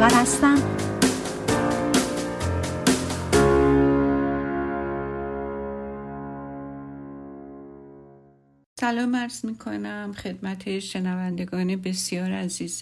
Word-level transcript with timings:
و 0.00 0.04
رستم 0.04 0.58
سلام 8.80 9.16
عرض 9.16 9.44
می 9.44 9.54
کنم 9.54 10.12
خدمت 10.16 10.78
شنوندگان 10.78 11.76
بسیار 11.76 12.32
عزیز 12.32 12.80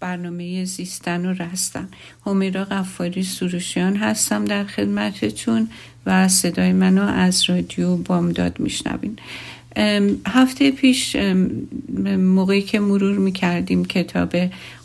برنامه 0.00 0.64
زیستن 0.64 1.26
و 1.26 1.32
رستن. 1.32 1.88
همیرا 2.26 2.64
قفاری 2.64 3.22
سروشیان 3.22 3.96
هستم 3.96 4.44
در 4.44 4.64
خدمتتون 4.64 5.68
و 6.06 6.28
صدای 6.28 6.72
منو 6.72 7.02
از 7.02 7.50
رادیو 7.50 7.96
بامداد 7.96 8.60
میشنوین. 8.60 9.18
هفته 10.26 10.70
پیش 10.70 11.16
موقعی 12.18 12.62
که 12.62 12.80
مرور 12.80 13.18
می‌کردیم 13.18 13.84
کتاب 13.84 14.36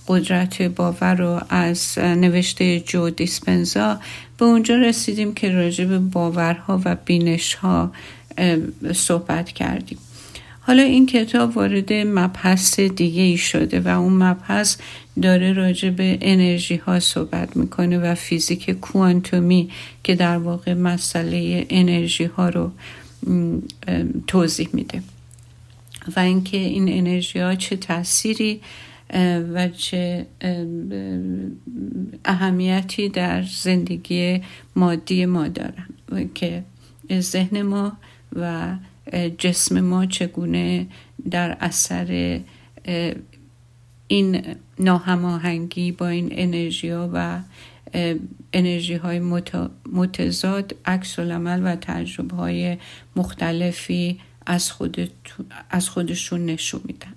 قدرت 0.07 0.61
باور 0.61 1.15
رو 1.15 1.41
از 1.49 1.97
نوشته 1.97 2.79
جو 2.79 3.09
دیسپنزا 3.09 3.99
به 4.37 4.45
اونجا 4.45 4.75
رسیدیم 4.75 5.33
که 5.33 5.51
راجع 5.51 5.85
به 5.85 5.99
باورها 5.99 6.81
و 6.85 6.95
بینشها 7.05 7.91
صحبت 8.93 9.51
کردیم. 9.51 9.97
حالا 10.59 10.83
این 10.83 11.05
کتاب 11.05 11.57
وارد 11.57 11.93
مبحث 11.93 12.79
دیگه 12.79 13.21
ای 13.21 13.37
شده 13.37 13.79
و 13.79 13.87
اون 13.87 14.13
مبحث 14.13 14.77
داره 15.21 15.53
راجع 15.53 15.89
به 15.89 16.17
انرژی 16.21 16.75
ها 16.75 16.99
صحبت 16.99 17.57
می‌کنه 17.57 17.99
و 17.99 18.15
فیزیک 18.15 18.71
کوانتومی 18.71 19.69
که 20.03 20.15
در 20.15 20.37
واقع 20.37 20.73
مسئله 20.73 21.65
انرژی 21.69 22.23
ها 22.23 22.49
رو 22.49 22.71
توضیح 24.27 24.69
میده. 24.73 25.03
و 26.15 26.19
اینکه 26.19 26.57
این 26.57 26.89
انرژی 26.89 27.39
ها 27.39 27.55
چه 27.55 27.75
تأثیری 27.75 28.61
و 29.53 29.69
چه 29.69 30.25
اهمیتی 32.25 33.09
در 33.09 33.43
زندگی 33.43 34.41
مادی 34.75 35.25
ما 35.25 35.47
دارن. 35.47 35.87
که 36.33 36.63
ذهن 37.19 37.61
ما 37.61 37.97
و 38.35 38.75
جسم 39.37 39.81
ما 39.81 40.05
چگونه 40.05 40.87
در 41.31 41.57
اثر 41.59 42.39
این 44.07 44.43
ناهماهنگی 44.79 45.91
با 45.91 46.07
این 46.07 46.27
انرژی 46.31 46.89
ها 46.89 47.09
و 47.13 47.39
انرژی 48.53 48.95
های 48.95 49.19
متضاد 49.93 50.75
عکس 50.85 51.19
و 51.19 51.75
تجربه 51.75 52.35
های 52.35 52.77
مختلفی 53.15 54.19
از 54.45 55.89
خودشون 55.89 56.45
نشون 56.45 56.81
میدن. 56.83 57.14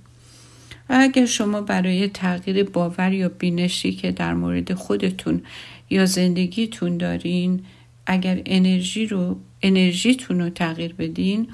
و 0.88 0.96
اگر 1.00 1.26
شما 1.26 1.60
برای 1.60 2.08
تغییر 2.08 2.64
باور 2.64 3.12
یا 3.12 3.28
بینشی 3.28 3.92
که 3.92 4.12
در 4.12 4.34
مورد 4.34 4.74
خودتون 4.74 5.42
یا 5.90 6.06
زندگیتون 6.06 6.96
دارین 6.96 7.60
اگر 8.06 8.42
انرژی 8.46 9.06
رو 9.06 9.40
انرژیتون 9.62 10.40
رو 10.40 10.50
تغییر 10.50 10.94
بدین 10.94 11.48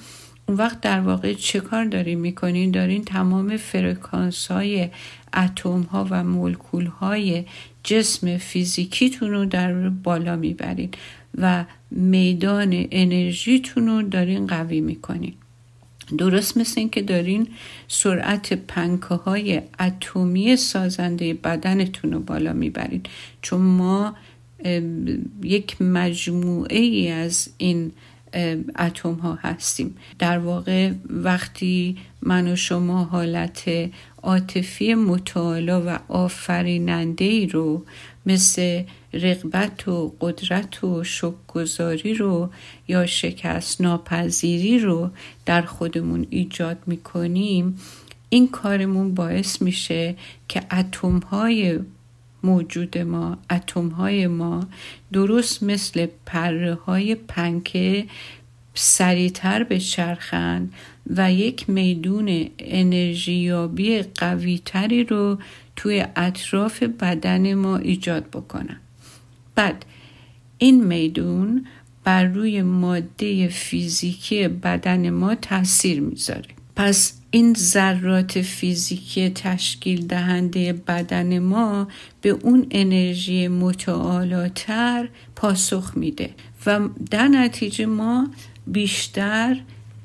اون 0.48 0.56
وقت 0.56 0.80
در 0.80 1.00
واقع 1.00 1.32
چه 1.32 1.60
کار 1.60 1.84
دارین 1.84 2.18
می‌کنین؟ 2.18 2.70
دارین 2.70 3.04
تمام 3.04 3.56
فرکانس 3.56 4.46
های 4.46 4.88
اتم 5.34 5.80
ها 5.80 6.06
و 6.10 6.24
مولکول 6.24 6.86
های 6.86 7.44
جسم 7.84 8.36
فیزیکیتون 8.36 9.30
رو 9.30 9.44
در 9.44 9.88
بالا 9.88 10.36
می‌برین 10.36 10.91
و 11.38 11.64
میدان 11.91 12.86
انرژیتون 12.91 13.86
رو 13.86 14.02
دارین 14.02 14.46
قوی 14.46 14.80
می‌کنین. 14.80 15.34
درست 16.19 16.56
مثل 16.56 16.80
این 16.80 16.91
که 16.91 17.02
دارین 17.02 17.48
سرعت 17.88 18.52
پنکه 18.52 19.14
های 19.14 19.62
اتمی 19.80 20.56
سازنده 20.56 21.34
بدنتون 21.34 22.12
رو 22.12 22.20
بالا 22.20 22.52
می‌برین 22.52 23.02
چون 23.42 23.60
ما 23.60 24.15
یک 25.42 25.82
مجموعه 25.82 26.78
ای 26.78 27.10
از 27.10 27.48
این 27.59 27.92
اتم 28.78 29.12
ها 29.12 29.34
هستیم. 29.34 29.97
در 30.19 30.38
واقع 30.38 30.92
وقتی 31.10 31.97
من 32.22 32.53
و 32.53 32.56
شما 32.56 33.04
حالت 33.04 33.71
عاطفی 34.22 34.94
مطالعه 34.94 35.76
و 35.76 35.98
آفریننده 36.09 37.25
ای 37.25 37.47
رو 37.47 37.84
مثل 38.26 38.82
رغبت 39.12 39.88
و 39.88 40.14
قدرت 40.20 40.84
و 40.84 41.04
شکگذاری 41.04 42.14
رو 42.14 42.50
یا 42.88 43.06
شکست 43.06 43.80
ناپذیری 43.80 44.78
رو 44.78 45.10
در 45.46 45.62
خودمون 45.62 46.26
ایجاد 46.30 46.78
می‌کنیم 46.86 47.78
این 48.28 48.48
کارمون 48.48 49.14
باعث 49.14 49.62
میشه 49.62 50.14
که 50.48 50.62
اتم 50.70 51.18
های 51.18 51.78
موجود 52.42 52.98
ما 52.98 53.38
اتم 53.50 53.88
های 53.88 54.26
ما 54.26 54.66
درست 55.12 55.62
مثل 55.62 56.06
پره 56.26 56.74
های 56.74 57.14
پنکه 57.14 58.06
سریعتر 58.74 59.64
بچرخند 59.64 60.72
و 61.16 61.32
یک 61.32 61.70
میدون 61.70 62.50
انرژیابی 62.58 64.02
قویتری 64.02 65.04
رو 65.04 65.38
توی 65.76 66.06
اطراف 66.16 66.82
بدن 66.82 67.54
ما 67.54 67.76
ایجاد 67.76 68.30
بکنن 68.30 68.80
بعد 69.54 69.84
این 70.58 70.84
میدون 70.84 71.66
بر 72.04 72.24
روی 72.24 72.62
ماده 72.62 73.48
فیزیکی 73.48 74.48
بدن 74.48 75.10
ما 75.10 75.34
تاثیر 75.34 76.00
می‌ذاره. 76.00 76.48
پس 76.76 77.12
این 77.30 77.54
ذرات 77.54 78.42
فیزیکی 78.42 79.30
تشکیل 79.30 80.06
دهنده 80.06 80.72
بدن 80.72 81.38
ما 81.38 81.88
به 82.20 82.28
اون 82.28 82.66
انرژی 82.70 83.48
متعالاتر 83.48 85.08
پاسخ 85.36 85.92
میده 85.96 86.30
و 86.66 86.88
در 87.10 87.28
نتیجه 87.28 87.86
ما 87.86 88.28
بیشتر 88.66 89.60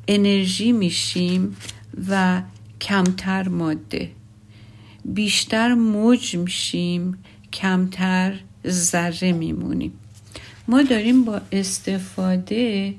انرژی 0.08 0.72
میشیم 0.72 1.56
و 2.10 2.42
کمتر 2.82 3.48
ماده 3.48 4.12
بیشتر 5.06 5.74
موج 5.74 6.36
میشیم 6.36 7.18
کمتر 7.54 8.40
ذره 8.68 9.32
میمونیم. 9.32 9.92
ما 10.68 10.82
داریم 10.82 11.24
با 11.24 11.42
استفاده 11.52 12.94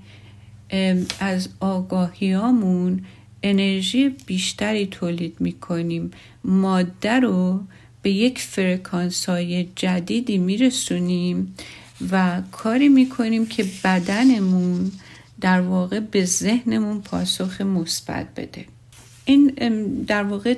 از 1.20 1.48
آگاهیامون 1.60 3.04
انرژی 3.42 4.08
بیشتری 4.26 4.86
تولید 4.86 5.36
می‌کنیم. 5.40 6.10
ماده 6.44 7.20
رو 7.20 7.60
به 8.02 8.10
یک 8.10 8.38
فرکانس 8.38 9.28
های 9.28 9.68
جدیدی 9.76 10.38
میرسونیم 10.38 11.54
و 12.10 12.42
کاری 12.52 12.88
می‌کنیم 12.88 13.46
که 13.46 13.64
بدنمون 13.84 14.92
در 15.40 15.60
واقع 15.60 16.00
به 16.00 16.24
ذهنمون 16.24 17.00
پاسخ 17.00 17.60
مثبت 17.60 18.26
بده. 18.36 18.64
این 19.24 19.46
در 20.06 20.22
واقع 20.22 20.54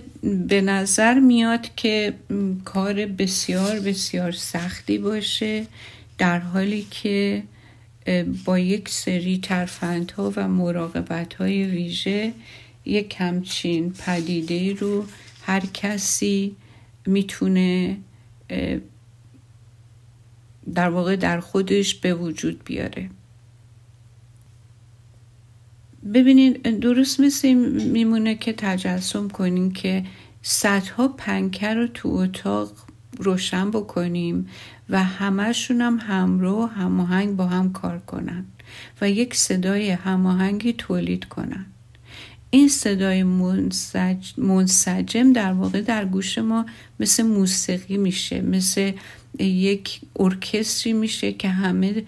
به 0.49 0.61
نظر 0.61 1.21
میاد 1.21 1.75
که 1.75 2.15
کار 2.65 3.07
بسیار 3.07 3.81
بسیار 3.81 4.33
سختی 4.33 4.99
باشه 4.99 5.67
در 6.19 6.39
حالی 6.39 6.87
که 6.91 7.43
با 8.45 8.59
یک 8.59 8.89
سری 8.89 9.39
ترفندها 9.39 10.33
و 10.37 10.49
مراقبت 10.49 11.35
های 11.35 11.65
ویژه 11.65 12.33
یک 12.85 13.17
همچین 13.19 13.93
پدیده 13.93 14.75
رو 14.75 15.05
هر 15.43 15.63
کسی 15.75 16.57
می‌تونه 17.07 17.97
در 20.75 20.89
واقع 20.89 21.17
در 21.17 21.41
خودش 21.41 21.95
به 21.95 22.15
وجود 22.15 22.65
بیاره. 22.65 23.11
ببینید 26.15 26.81
درست 26.81 27.21
مثل 27.21 27.53
میمونه 27.93 28.35
که 28.35 28.53
تجسم 28.53 29.29
کنین 29.29 29.73
که 29.73 30.05
صدها 30.43 31.09
پنکه 31.09 31.75
رو 31.75 31.87
تو 31.87 32.09
اتاق 32.09 32.73
روشن 33.19 33.71
بکنیم 33.71 34.49
و 34.89 35.05
همهشون 35.05 35.81
هم 35.81 35.99
همراه 36.01 36.71
هماهنگ 36.71 37.37
با 37.37 37.47
هم 37.47 37.73
کار 37.73 37.99
کنن 37.99 38.45
و 39.01 39.11
یک 39.11 39.35
صدای 39.35 39.91
هماهنگی 39.91 40.73
تولید 40.73 41.25
کنن. 41.25 41.67
این 42.51 42.69
صدای 42.69 43.23
منسجم 44.37 45.33
در 45.33 45.53
واقع 45.53 45.81
در 45.81 46.05
گوش 46.05 46.39
ما 46.39 46.67
مثل 47.01 47.23
موسیقی 47.23 47.97
میشه 47.97 48.41
مثل 48.41 48.93
یک 49.39 50.01
ارکستری 50.17 50.93
میشه 50.93 51.33
که 51.33 51.49
همه 51.49 52.03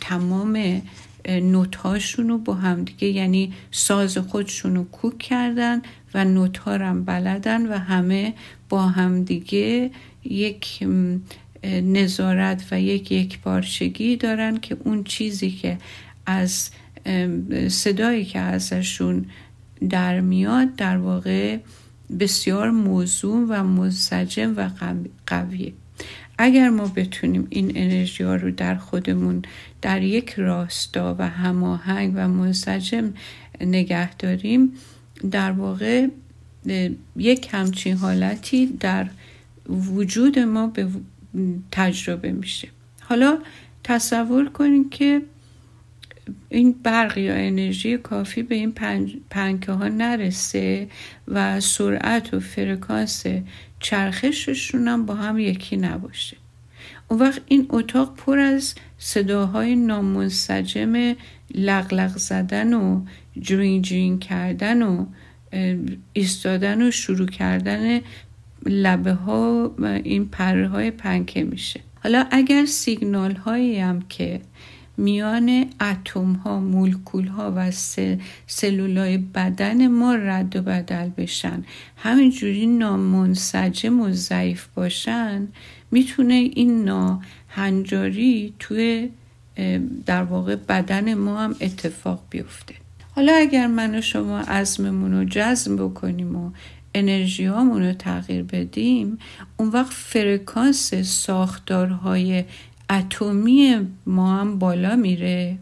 تمام 0.00 0.82
نوتهاشون 1.26 2.28
رو 2.28 2.38
با 2.38 2.54
همدیگه 2.54 3.08
یعنی 3.08 3.52
ساز 3.70 4.18
خودشون 4.18 4.76
رو 4.76 4.84
کوک 4.84 5.18
کردن 5.18 5.82
و 6.14 6.24
نوت 6.24 6.68
هم 6.68 7.04
بلدن 7.04 7.66
و 7.66 7.78
همه 7.78 8.34
با 8.68 8.88
همدیگه 8.88 9.90
یک 10.24 10.86
نظارت 11.64 12.64
و 12.70 12.80
یک 12.80 13.12
یک 13.12 13.40
بارشگی 13.40 14.16
دارن 14.16 14.56
که 14.56 14.76
اون 14.84 15.04
چیزی 15.04 15.50
که 15.50 15.78
از 16.26 16.70
صدایی 17.68 18.24
که 18.24 18.38
ازشون 18.38 19.24
در 19.90 20.20
میاد 20.20 20.76
در 20.76 20.96
واقع 20.96 21.58
بسیار 22.20 22.70
موضوع 22.70 23.46
و 23.48 23.62
منسجم 23.62 24.54
و 24.56 24.70
قویه. 25.26 25.72
اگر 26.38 26.68
ما 26.68 26.86
بتونیم 26.96 27.46
این 27.50 27.72
انرژی 27.74 28.24
ها 28.24 28.34
رو 28.34 28.50
در 28.50 28.74
خودمون 28.74 29.42
در 29.82 30.02
یک 30.02 30.30
راستا 30.30 31.16
و 31.18 31.28
هماهنگ 31.28 32.12
و 32.16 32.28
منسجم 32.28 33.14
نگه 33.60 34.14
داریم 34.14 34.72
در 35.30 35.52
واقع 35.52 36.06
یک 37.16 37.48
همچین 37.50 37.96
حالتی 37.96 38.66
در 38.66 39.06
وجود 39.68 40.38
ما 40.38 40.66
به 40.66 40.88
تجربه 41.72 42.32
میشه. 42.32 42.68
حالا 43.00 43.38
تصور 43.84 44.48
کنید 44.48 44.90
که 44.90 45.22
این 46.48 46.74
برق 46.82 47.18
یا 47.18 47.34
انرژی 47.34 47.98
کافی 47.98 48.42
به 48.42 48.54
این 48.54 48.72
پنکه 49.30 49.72
ها 49.72 49.88
نرسه 49.88 50.88
و 51.28 51.60
سرعت 51.60 52.34
و 52.34 52.40
فرکانس 52.40 53.24
چرخششون 53.80 54.88
هم 54.88 55.06
با 55.06 55.14
هم 55.14 55.38
یکی 55.38 55.76
نباشه. 55.76 56.36
اون 57.08 57.20
وقت 57.20 57.40
این 57.46 57.66
اتاق 57.70 58.14
پر 58.16 58.38
از 58.38 58.74
صداهای 58.98 59.76
نامنسجم 59.76 61.14
لق 61.54 61.85
لق 61.85 62.16
زدن 62.16 62.72
و 62.74 63.04
جوین 63.40 63.82
جوین 63.82 64.18
کردن 64.18 64.82
و 64.82 65.06
ایستادن 66.12 66.82
و 66.82 66.90
شروع 66.90 67.26
کردن 67.26 68.00
لبه 68.66 69.12
ها 69.12 69.74
این 70.04 70.28
پره 70.28 70.68
های 70.68 70.90
پنکه 70.90 71.44
میشه. 71.44 71.80
حالا 72.02 72.26
اگر 72.30 72.64
سیگنال 72.64 73.34
هایی 73.34 73.78
هم 73.78 74.02
که 74.08 74.40
میان 74.96 75.66
اتم 75.80 76.32
ها 76.32 76.60
مولکول 76.60 77.26
ها 77.26 77.52
و 77.56 77.70
سلول 78.46 79.16
بدن 79.16 79.86
ما 79.86 80.14
رد 80.14 80.56
و 80.56 80.62
بدل 80.62 81.08
بشن. 81.08 81.64
همینجوری 81.96 82.66
نامنسجم 82.66 84.00
و 84.00 84.12
ضعیف 84.12 84.66
باشن 84.74 85.48
می‌تونه 85.90 86.34
این 86.34 86.84
ناهنجاری 86.84 88.54
توی 88.58 89.10
در 90.06 90.22
واقع 90.22 90.56
بدن 90.56 91.14
ما 91.14 91.40
هم 91.40 91.56
اتفاق 91.60 92.22
بیفته. 92.30 92.74
حالا 93.14 93.32
اگر 93.32 93.66
من 93.66 93.94
و 93.94 94.00
شما 94.00 94.38
عزممون 94.38 95.12
رو 95.12 95.24
جزم 95.24 95.76
بکنیم 95.76 96.36
و 96.36 96.50
انرژی 96.94 97.46
رو 97.46 97.92
تغییر 97.92 98.42
بدیم 98.42 99.18
اون 99.56 99.68
وقت 99.68 99.92
فرکانس 99.92 100.94
ساختارهای 100.94 102.44
اتمی 102.90 103.86
ما 104.06 104.40
هم 104.40 104.58
بالا 104.58 104.96
میره 104.96 105.58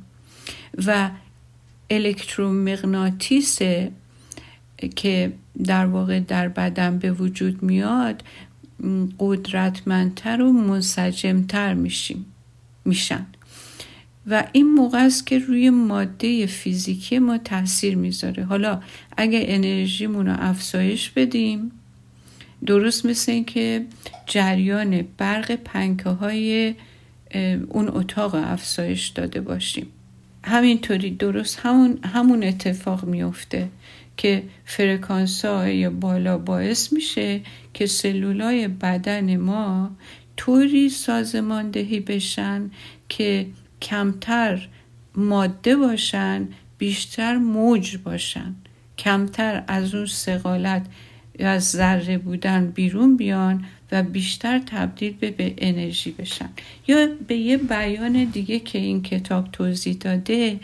و 0.86 1.10
الکترومغناطیس 1.90 3.58
که 4.96 5.32
در 5.64 5.86
واقع 5.86 6.20
در 6.20 6.48
بدن 6.48 6.98
به 6.98 7.12
وجود 7.12 7.62
میاد 7.62 8.22
قدرتمندتر 9.18 10.42
و 10.42 10.52
منسجمتر 10.52 11.74
میشیم 11.74 12.26
میشن. 12.84 13.26
و 14.26 14.44
این 14.52 14.74
موقع 14.74 15.04
است 15.04 15.26
که 15.26 15.38
روی 15.38 15.70
ماده 15.70 16.46
فیزیکی 16.46 17.18
ما 17.18 17.38
تاثیر 17.38 17.96
می‌ذاره. 17.96 18.44
حالا 18.44 18.82
اگه 19.16 19.44
انرژیمون 19.48 20.26
رو 20.26 20.36
افزایش 20.38 21.10
بدیم 21.10 21.72
درست 22.66 23.06
مثل 23.06 23.32
اینکه 23.32 23.86
جریان 24.26 25.04
برق 25.18 25.52
پنکه 25.52 26.08
های 26.08 26.74
اون 27.68 27.88
اتاق 27.88 28.34
افزایش 28.34 29.08
داده 29.08 29.40
باشیم. 29.40 29.86
همینطوری 30.44 31.10
درست 31.10 31.60
همون, 31.62 31.98
همون 32.04 32.44
اتفاق 32.44 33.04
میفته 33.04 33.68
که 34.16 34.42
فرکانس 34.64 35.44
های 35.44 35.88
بالا 35.88 36.38
باعث 36.38 36.92
میشه 36.92 37.40
که 37.74 37.86
سلولای 37.86 38.68
بدن 38.68 39.36
ما 39.36 39.90
طوری 40.36 40.88
سازماندهی 40.88 42.00
بشن 42.00 42.70
که 43.08 43.46
کمتر 43.82 44.68
ماده 45.16 45.76
باشن 45.76 46.48
بیشتر 46.78 47.36
موج 47.36 47.96
باشن. 47.96 48.54
کمتر 48.98 49.64
از 49.66 49.94
اون 49.94 50.06
سقالت 50.06 50.86
از 51.38 51.70
ذره 51.70 52.18
بودن 52.18 52.66
بیرون 52.66 53.16
بیان 53.16 53.64
و 53.92 54.02
بیشتر 54.02 54.58
تبدیل 54.58 55.12
به, 55.12 55.30
به 55.30 55.54
انرژی 55.58 56.10
بشن. 56.10 56.48
یا 56.86 57.08
به 57.28 57.36
یه 57.36 57.56
بیان 57.56 58.24
دیگه 58.24 58.58
که 58.58 58.78
این 58.78 59.02
کتاب 59.02 59.52
توضیح 59.52 59.94
داده 59.94 60.60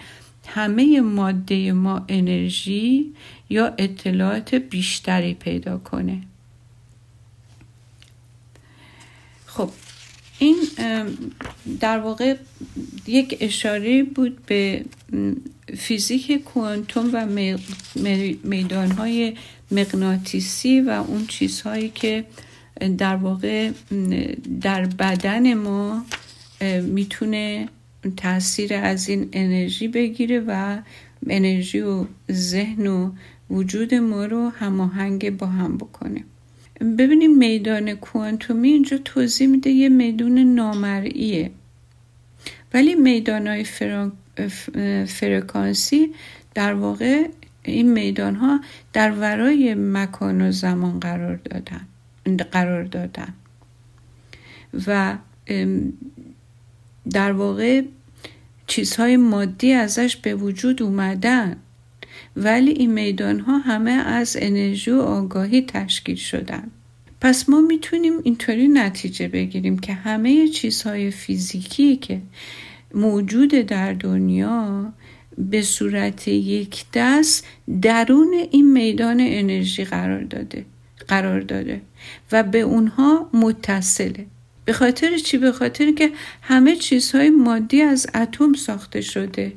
همه 0.47 1.01
ماده 1.01 1.73
ما 1.73 2.05
انرژی 2.09 3.15
یا 3.51 3.75
اطلاعات 3.79 4.55
بیشتری 4.55 5.35
پیدا 5.35 5.79
کنه. 5.79 6.21
خب 9.47 9.71
این 10.39 10.57
در 11.81 11.99
واقع 11.99 12.37
یک 13.07 13.37
اشاره 13.41 14.03
بود 14.03 14.47
به 14.47 14.85
فیزیک 15.79 16.45
کوانتوم 16.45 17.11
و 17.13 17.27
میدانهای 18.45 19.37
مغناطیسی 19.71 20.81
و 20.81 20.91
اون 20.91 21.27
چیزهایی 21.27 21.89
که 21.89 22.25
در 22.99 23.17
واقع 23.17 23.71
در 24.61 24.87
بدن 24.87 25.55
ما 25.55 26.05
می‌تونه 26.83 27.69
تاثیر 28.17 28.75
از 28.75 29.09
این 29.09 29.29
انرژی 29.33 29.89
بگیره 29.89 30.41
و 30.47 30.79
انرژی 31.27 31.81
و 31.81 32.05
ذهن 32.33 32.87
و 32.87 33.13
وجود 33.51 33.95
ما 33.95 34.25
رو 34.25 34.49
هماهنگ 34.49 35.37
با 35.37 35.47
هم 35.47 35.77
بکنه. 35.77 36.25
ببینیم 36.99 37.39
میدان 37.39 37.95
کوانتومی 37.95 38.69
اینجا 38.69 38.99
توضیح 38.99 39.49
میده 39.49 39.71
یه 39.71 39.89
میدون 39.89 40.39
نامرئیه. 40.39 41.51
ولی 42.75 42.95
میدان 42.95 43.47
های 43.47 43.65
فرکانسی 45.07 46.15
در 46.55 46.75
واقع 46.75 47.29
این 47.63 47.93
میدان 47.93 48.35
ها 48.35 48.61
در 48.93 49.11
ورای 49.11 49.75
مکان 49.75 50.41
و 50.41 50.53
زمان 50.53 51.01
قرار 51.01 51.37
دادن. 51.37 51.87
قرار 52.37 52.85
دادن. 52.85 53.35
و 54.87 55.19
در 57.11 57.33
واقع 57.33 57.83
چیزهای 58.67 59.17
مادی 59.17 59.73
ازش 59.73 60.17
به 60.17 60.35
وجود 60.35 60.83
اومدن. 60.83 61.57
ولی 62.37 62.71
این 62.71 62.93
میدان 62.93 63.41
ها 63.41 63.59
همه 63.59 63.91
از 63.91 64.37
انرژی 64.41 64.91
و 64.91 65.01
آگاهی 65.01 65.63
تشکیل 65.63 66.17
شدن. 66.17 66.71
پس 67.21 67.49
ما 67.49 67.61
می‌تونیم 67.61 68.13
اینطوری 68.23 68.69
نتیجه 68.69 69.29
بگیریم 69.29 69.79
که 69.79 69.93
همه 69.93 70.49
چیزهای 70.49 71.11
فیزیکی 71.11 71.97
که 71.97 72.21
موجود 72.95 73.51
در 73.51 73.93
دنیا 73.93 74.93
به 75.39 75.63
صورت 75.63 76.29
یک 76.29 76.85
دست 76.95 77.47
درون 77.83 78.35
این 78.51 78.73
میدان 78.73 79.17
انرژی 79.21 79.85
قرار 79.85 80.23
داده. 80.23 80.65
قرار 81.09 81.41
داده 81.41 81.81
و 82.33 82.43
به 82.43 82.61
اونها 82.61 83.31
متصله. 83.35 84.27
به 84.65 84.73
خاطر 84.73 85.19
چی؟ 85.19 85.39
به 85.39 85.53
خاطر 85.53 85.91
که 85.91 86.11
همه 86.43 86.77
چیزهای 86.77 87.31
مادی 87.31 87.83
از 87.83 88.07
اتم 88.15 88.53
ساخته 88.53 89.01
شده 89.01 89.53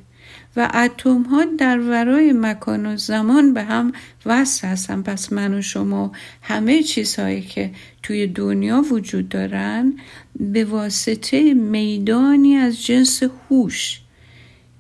و 0.56 0.70
اتم 0.74 1.22
ها 1.22 1.46
در 1.58 1.80
ورای 1.80 2.34
مکان 2.34 2.86
و 2.86 2.98
زمان 2.98 3.54
به 3.54 3.64
هم 3.64 3.92
وصل 4.26 4.68
هستن. 4.68 5.02
پس 5.02 5.34
من 5.34 5.54
و 5.54 5.62
شما 5.62 6.12
همه 6.42 6.84
چیزهایی 6.84 7.42
که 7.42 7.72
توی 8.04 8.28
دنیا 8.28 8.82
وجود 8.82 9.30
دارن 9.30 9.94
به 10.40 10.66
واسطه 10.66 11.54
میدانی 11.54 12.56
از 12.56 12.86
جنس 12.86 13.24
هوش 13.24 14.00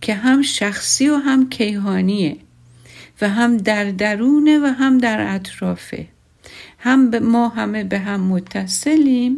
که 0.02 0.14
هم 0.14 0.42
شخصی 0.42 1.10
و 1.10 1.16
هم 1.16 1.50
کیهانیه 1.50 2.38
و 3.22 3.30
هم 3.30 3.58
در 3.58 3.92
درونه 3.92 4.60
و 4.60 4.66
هم 4.66 4.98
در 4.98 5.36
اطرافه. 5.36 6.08
هم 6.84 7.10
به 7.10 7.20
ما 7.20 7.50
همه 7.50 7.84
به 7.84 8.00
هم 8.00 8.22
متصلیم 8.22 9.38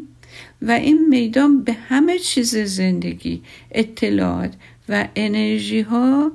و 0.62 0.72
این 0.72 1.08
میدان 1.10 1.64
به 1.64 1.74
همه 1.74 2.20
چیز 2.20 2.56
زندگی 2.58 3.42
اطلاعات 3.72 4.54
و 4.90 5.08
انرژی 5.16 5.82
ها 5.82 6.32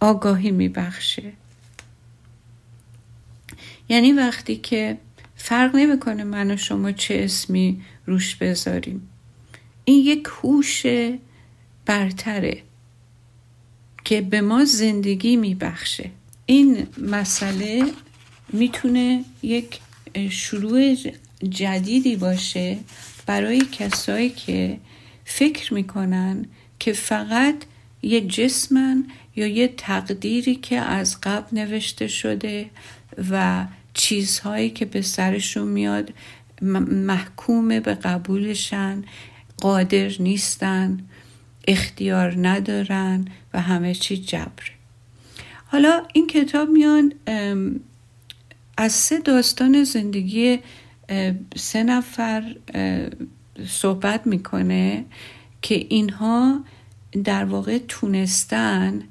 آگاهی 0.00 0.50
میبخشه. 0.50 1.32
یعنی 3.88 4.12
وقتی 4.12 4.56
که 4.56 4.98
فرق 5.36 5.76
نمی‌کنه 5.76 6.24
من 6.24 6.50
و 6.50 6.56
شما 6.56 6.92
چه 6.92 7.20
اسمی 7.24 7.82
روش 8.06 8.36
بذاریم. 8.36 9.08
این 9.84 10.06
یک 10.06 10.28
هوش 10.42 10.86
برتره 11.86 12.62
که 14.04 14.20
به 14.20 14.40
ما 14.40 14.64
زندگی 14.64 15.36
میبخشه. 15.36 16.10
این 16.46 16.86
مسئله 16.98 17.84
می‌تونه 18.52 19.24
یک 19.42 19.80
شروع 20.30 20.96
جدیدی 21.48 22.16
باشه 22.16 22.78
برای 23.26 23.60
کسایی 23.72 24.30
که 24.30 24.78
فکر 25.24 25.74
می‌کنن 25.74 26.46
که 26.78 26.92
فقط 26.92 27.54
یه 28.02 28.20
جسمن 28.20 29.04
یا 29.36 29.46
یه 29.46 29.68
تقدیری 29.68 30.54
که 30.54 30.76
از 30.76 31.20
قبل 31.22 31.58
نوشته 31.58 32.08
شده 32.08 32.70
و 33.30 33.66
چیزهایی 33.94 34.70
که 34.70 34.84
به 34.84 35.02
سرشون 35.02 35.68
میاد 35.68 36.12
محکوم 36.62 37.68
به 37.68 37.94
قبولشن 37.94 39.04
قادر 39.56 40.10
نیستن 40.18 40.98
اختیار 41.68 42.48
ندارن 42.48 43.24
و 43.54 43.60
همه 43.60 43.94
چی 43.94 44.16
جبره. 44.16 44.70
حالا 45.66 46.02
این 46.12 46.26
کتاب 46.26 46.68
میان 46.68 47.12
از 48.80 48.92
سه 48.92 49.18
داستان 49.18 49.84
زندگی 49.84 50.58
سه 51.56 51.82
نفر 51.82 52.56
صحبت 53.66 54.26
می‌کنه 54.26 55.04
که 55.62 55.86
اینها 55.88 56.64
در 57.24 57.44
واقع 57.44 57.78
تونستن 57.88 59.02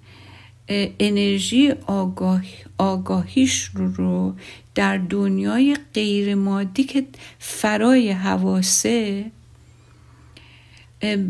انرژی 1.00 1.72
آگاه، 1.88 2.42
آگاهیش 2.78 3.64
رو, 3.64 3.94
رو 3.94 4.36
در 4.76 4.98
دنیای 4.98 5.78
غیر 5.94 6.36
مادی 6.36 6.84
که 6.84 7.06
فرای 7.40 8.12
حواسه 8.12 9.32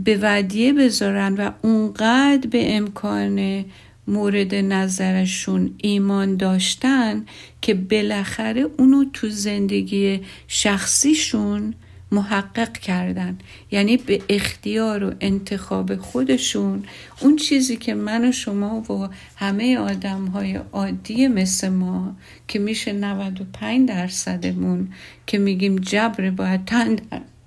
به 0.04 0.20
ودیه 0.22 0.74
بذارن 0.74 1.36
و 1.36 1.52
اونقدر 1.62 2.48
به 2.50 2.76
امکان 2.76 3.66
مورد 4.10 4.56
نظرشون 4.56 5.74
ایمان 5.78 6.38
داشتن 6.38 7.26
که 7.62 7.74
بالاخره 7.74 8.62
اونو 8.78 9.06
تو 9.14 9.30
زندگی 9.30 10.22
شخصیشون 10.48 11.74
محقق 12.12 12.74
کردن. 12.74 13.38
یعنی 13.72 13.98
به 13.98 14.22
اختیار 14.30 15.04
و 15.04 15.14
انتخاب 15.22 15.96
خودشون. 15.96 16.84
اون 17.22 17.36
چیزی 17.36 17.78
که 17.78 17.94
من 17.94 18.30
و 18.30 18.32
شما 18.32 18.82
و 18.82 19.10
همه 19.36 19.78
آدم 19.78 20.26
های 20.26 20.60
عادی 20.72 21.28
مثل 21.28 21.70
ما 21.70 22.16
که 22.48 22.60
میشه 22.60 22.94
95 22.94 23.90
درصدمون 23.90 24.94
که 25.28 25.38
میگیم 25.38 25.76
جبر 25.76 26.30
باید 26.30 26.66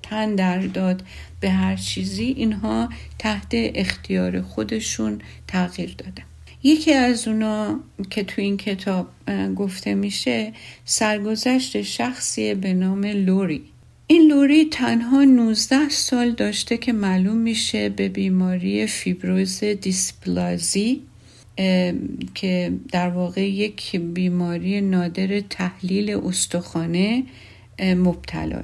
تن 0.02 0.34
در 0.34 0.58
داد 0.58 1.02
به 1.40 1.50
هر 1.50 1.76
چیزی 1.76 2.24
اینها 2.24 2.88
تحت 3.18 3.48
اختیار 3.52 4.42
خودشون 4.42 5.20
تغییر 5.48 5.94
دادن. 5.98 6.31
یکی 6.62 6.92
از 6.92 7.28
اونا 7.28 7.80
که 8.10 8.22
تو 8.22 8.42
این 8.42 8.56
کتاب 8.56 9.08
گفته 9.56 9.94
میشه 9.94 10.52
سرگذشت 10.84 11.82
شخصی 11.82 12.54
به 12.54 12.72
نام 12.72 13.04
لوری. 13.04 13.62
این 14.06 14.28
لوری 14.30 14.64
تنها 14.64 15.24
19 15.24 15.88
سال 15.88 16.30
داشته 16.30 16.76
که 16.76 16.92
معلوم 16.92 17.36
میشه 17.36 17.88
به 17.88 18.08
بیماری 18.08 18.86
فیبروز 18.86 19.64
دیسپلازی 19.64 21.02
که 22.34 22.72
در 22.92 23.08
واقع 23.10 23.48
یک 23.50 23.96
بیماری 23.96 24.80
نادر 24.80 25.40
تحلیل 25.40 26.10
استخوانه 26.10 27.22
مبتلاه 27.80 28.62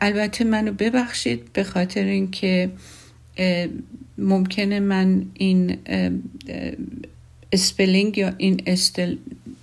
البته 0.00 0.44
منو 0.44 0.72
ببخشید 0.72 1.52
به 1.52 1.64
خاطر 1.64 2.04
اینکه 2.04 2.70
ممکنه 4.22 4.80
من 4.80 5.26
این 5.34 5.78
spelling 7.52 8.18
یا 8.18 8.34
این, 8.38 8.62
spell 8.66 9.16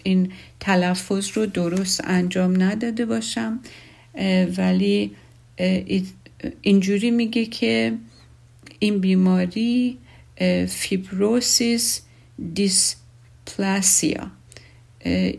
این 0.04 0.32
تلفظ 0.60 1.38
رو 1.38 1.46
درست 1.46 2.02
انجام 2.04 2.64
نداده 2.64 3.06
باشم 3.06 3.60
ولی 4.58 5.12
اینجوری 6.62 7.12
میگه 7.12 7.46
که 7.46 7.94
این 8.80 9.00
بیماری 9.00 9.98
fibrosis 10.68 12.02
dysplasia 12.54 14.32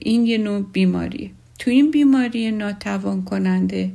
این 0.01 0.27
یه 0.27 0.39
نوع 0.39 0.63
بیماری. 0.73 1.31
تو 1.59 1.71
این 1.71 1.91
بیماری 1.91 2.51
ناتوان 2.51 3.25
کننده 3.25 3.91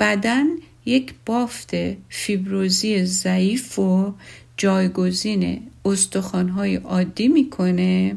بدن 0.00 0.46
یک 0.88 1.14
بافت 1.26 1.70
فیبروزی 2.08 3.04
ضعیف 3.04 3.78
و 3.78 4.14
جایگزین 4.56 5.60
استخوانهای 5.84 6.76
عادی 6.76 7.28
می‌کنه 7.28 8.16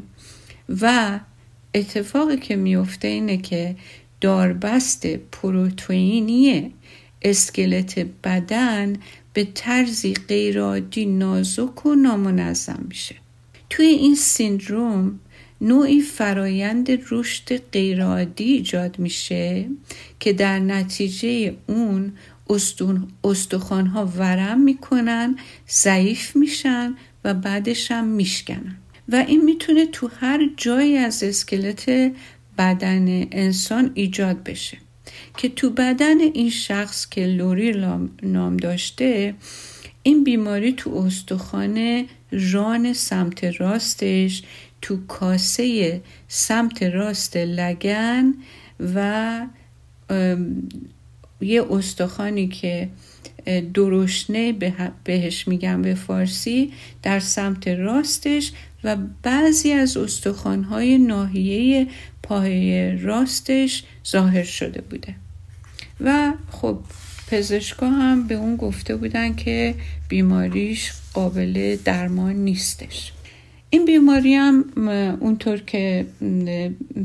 و 0.80 1.20
اتفاقی 1.74 2.36
که 2.36 2.56
میفته 2.56 3.08
اینه 3.08 3.36
که 3.36 3.76
داربست 4.20 5.06
پروتئینی 5.06 6.72
اسکلت 7.22 8.06
بدن 8.24 8.96
به 9.32 9.44
طرزی 9.54 10.14
غیرعادی 10.14 11.06
نازک 11.06 11.86
و 11.86 11.94
نامنظم 11.94 12.84
میشه. 12.88 13.14
توی 13.70 13.86
این 13.86 14.14
سیندروم 14.14 15.20
نوعی 15.60 16.00
فرایند 16.00 16.88
رشد 17.10 17.56
غیرعادی 17.72 18.44
ایجاد 18.44 18.98
میشه 18.98 19.66
که 20.20 20.32
در 20.32 20.58
نتیجه 20.58 21.56
اون 21.66 22.12
استخوانها 23.24 24.06
ورم 24.06 24.60
می‌کنن 24.60 25.36
ضعیف 25.70 26.36
میشن 26.36 26.94
و 27.24 27.34
بعدش 27.34 27.90
هم 27.90 28.04
میشکنن. 28.04 28.76
و 29.08 29.24
این 29.28 29.44
می‌تونه 29.44 29.86
تو 29.86 30.10
هر 30.20 30.50
جایی 30.56 30.96
از 30.96 31.22
اسکلت 31.22 32.12
بدن 32.58 33.26
انسان 33.30 33.90
ایجاد 33.94 34.42
بشه. 34.42 34.78
که 35.36 35.48
تو 35.48 35.70
بدن 35.70 36.20
این 36.20 36.50
شخص 36.50 37.08
که 37.08 37.26
لوری 37.26 37.72
نام 38.22 38.56
داشته 38.56 39.34
این 40.02 40.24
بیماری 40.24 40.72
تو 40.72 40.94
استخوان 40.94 42.06
ران 42.32 42.92
سمت 42.92 43.44
راستش 43.44 44.42
تو 44.82 45.06
کاسه 45.06 46.00
سمت 46.28 46.82
راست 46.82 47.36
لگن 47.36 48.34
و 48.94 49.46
یه 51.42 51.64
استخوانی 51.70 52.48
که 52.48 52.88
درشنه 53.74 54.54
بهش 55.04 55.48
میگم 55.48 55.82
به 55.82 55.94
فارسی 55.94 56.72
در 57.02 57.20
سمت 57.20 57.68
راستش 57.68 58.52
و 58.84 58.96
بعضی 59.22 59.72
از 59.72 59.96
استخوانهای 59.96 60.98
ناحیه 60.98 61.86
پای 62.22 62.92
راستش 62.96 63.84
ظاهر 64.08 64.42
شده 64.42 64.80
بوده. 64.80 65.14
و 66.00 66.32
خب 66.50 66.78
پزشکا 67.30 67.90
هم 67.90 68.26
به 68.26 68.34
اون 68.34 68.56
گفته 68.56 68.96
بودن 68.96 69.34
که 69.34 69.74
بیماریش 70.08 70.92
قابل 71.14 71.76
درمان 71.84 72.36
نیستش. 72.36 73.12
این 73.74 73.84
بیماری 73.84 74.34
هم 74.34 74.64
اونطور 75.20 75.58
که 75.58 76.06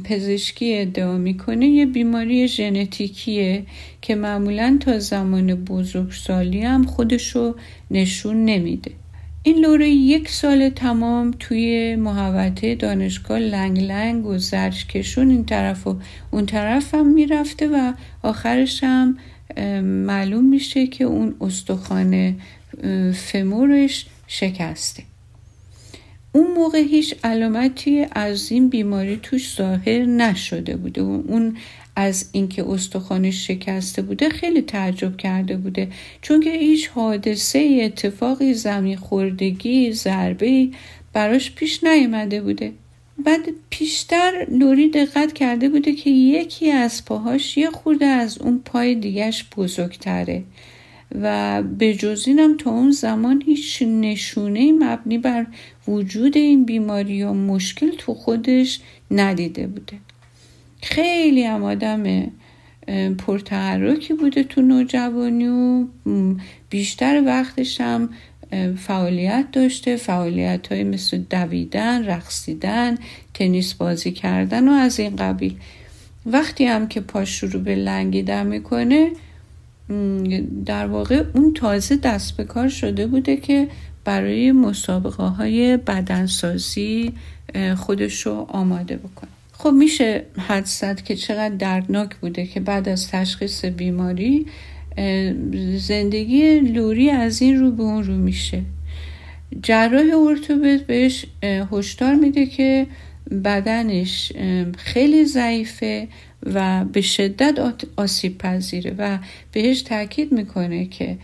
پزشکی 0.04 0.78
ادعا 0.78 1.18
می‌کنه 1.18 1.68
یه 1.68 1.86
بیماری 1.86 2.48
ژنتیکیه 2.48 3.64
که 4.02 4.16
معمولا 4.16 4.78
تا 4.80 5.00
زمان 5.00 5.56
بزرگسالی 5.56 6.62
هم 6.62 6.86
خودشو 6.86 7.56
نشون 7.92 8.46
نمیده. 8.46 8.92
این 9.44 9.58
لوره 9.58 9.90
یک 9.90 10.30
سال 10.30 10.70
تمام 10.70 11.34
توی 11.40 11.96
محوطه 11.96 12.76
دانشگاه 12.76 13.40
لنگ 13.40 13.80
لنگ 13.80 14.26
و 14.26 14.38
زرشکشون 14.38 15.30
این 15.30 15.46
طرف 15.46 15.88
و 15.88 15.96
اون 16.32 16.46
طرف 16.46 16.96
هم 16.96 17.14
می‌رفته 17.14 17.68
و 17.68 17.94
آخرش 18.24 18.84
هم 18.84 19.18
معلوم 19.84 20.46
میشه 20.46 20.88
که 20.88 21.04
اون 21.04 21.36
استخوان 21.42 22.36
فمورش 23.14 24.06
شکسته. 24.28 25.04
اون 26.32 26.52
موقع 26.52 26.78
هیچ 26.78 27.16
علامتی 27.24 28.06
از 28.12 28.52
این 28.52 28.70
بیماری 28.70 29.20
توش 29.24 29.56
ظاهر 29.56 30.06
نشده 30.06 30.78
بوده 30.78 31.02
اون 31.02 31.58
از 31.96 32.30
اینکه 32.32 32.70
استخوانش 32.70 33.48
شکسته 33.48 34.02
بوده 34.02 34.30
خیلی 34.30 34.62
تعجب 34.62 35.18
کرده 35.18 35.58
بوده. 35.58 35.88
چون 36.22 36.40
که 36.40 36.52
هیچ 36.52 36.88
حادثه 36.88 37.80
اتفاقی 37.84 38.54
زمین 38.54 38.98
خوردگی 38.98 39.92
ضربه 39.92 40.70
براش 41.14 41.52
پیش 41.52 41.84
نیامده 41.84 42.42
بوده. 42.42 42.74
بعد 43.26 43.50
پیشتر 43.70 44.48
لوری 44.52 44.90
دقت 44.90 45.34
کرده 45.34 45.70
بوده 45.70 45.94
که 45.94 46.10
یکی 46.10 46.72
از 46.72 47.06
پاهاش 47.06 47.58
یه 47.58 47.70
خورده 47.70 48.06
از 48.06 48.38
اون 48.38 48.62
پای 48.66 48.96
دیگش 48.96 49.46
بزرگتره. 49.58 50.44
و 51.16 51.64
به 51.64 51.94
جز 51.94 52.24
اینم 52.28 52.58
تا 52.58 52.72
اون 52.72 52.92
زمان 52.92 53.44
هیچ 53.46 53.82
نشونه 53.82 54.72
مبنی 54.72 55.18
بر 55.18 55.46
وجود 55.88 56.38
این 56.38 56.66
بیماری 56.66 57.14
یا 57.14 57.34
مشکل 57.34 57.92
تو 57.98 58.14
خودش 58.14 58.80
ندیده 59.12 59.68
بوده. 59.68 59.98
خیلی 60.82 61.44
هم 61.44 61.64
آدم 61.64 62.32
پرتحرکی 63.18 64.14
بوده 64.14 64.44
تو 64.44 64.62
نوجوانی 64.62 65.48
و 65.48 65.86
بیشتر 66.70 67.24
وقتش 67.26 67.82
هم 67.82 68.10
فعالیت 68.78 69.46
داشته. 69.52 69.96
فعالیت 69.96 70.68
های 70.68 70.84
مثل 70.84 71.18
دویدن، 71.30 72.06
رقصیدن، 72.06 72.98
تنیس 73.34 73.74
بازی 73.74 74.12
کردن 74.12 74.68
و 74.68 74.72
از 74.72 75.00
این 75.00 75.16
قبیل. 75.16 75.56
وقتی 76.26 76.66
هم 76.66 76.88
که 76.88 77.02
پاش 77.02 77.30
شروع 77.30 77.62
به 77.62 77.76
لنگیدن 77.76 78.48
می‌کنه 78.48 79.12
در 80.66 80.88
واقع 80.88 81.24
اون 81.34 81.54
تازه 81.54 81.96
دست 81.96 82.38
به 82.38 82.44
کار 82.44 82.70
شده 82.70 83.08
بوده 83.08 83.38
که 83.38 83.68
برای 84.06 84.52
مسابقه 84.52 85.24
های 85.24 85.78
بدنسازی 85.78 87.14
خودش 87.78 88.22
رو 88.22 88.32
آماده 88.50 88.98
بکنه. 88.98 89.30
خب 89.52 89.70
میشه 89.70 90.24
حد 90.38 90.66
زد 90.66 91.02
که 91.02 91.16
چقدر 91.16 91.56
دردناک 91.56 92.16
بوده 92.16 92.46
که 92.46 92.60
بعد 92.60 92.90
از 92.90 93.08
تشخیص 93.08 93.66
بیماری 93.66 94.46
زندگی 95.78 96.60
لوری 96.60 97.10
از 97.10 97.42
این 97.42 97.60
رو 97.60 97.72
به 97.72 97.84
اون 97.84 98.04
رو 98.04 98.14
میشه. 98.14 98.62
جراح 99.64 100.06
ارتوپد 100.28 100.86
بهش 100.86 101.26
هشدار 101.44 102.16
میده 102.16 102.46
که 102.46 102.88
بدنش 103.44 104.34
خیلی 104.78 105.26
ضعیفه. 105.26 106.08
و 106.46 106.86
به 106.86 107.02
شدت 107.02 107.60
آسیب 107.96 108.38
پذیره 108.38 108.96
و 108.98 109.18
بهش 109.52 109.82
تاکید 109.82 110.32
می‌کنه 110.32 110.86
که 110.86 111.18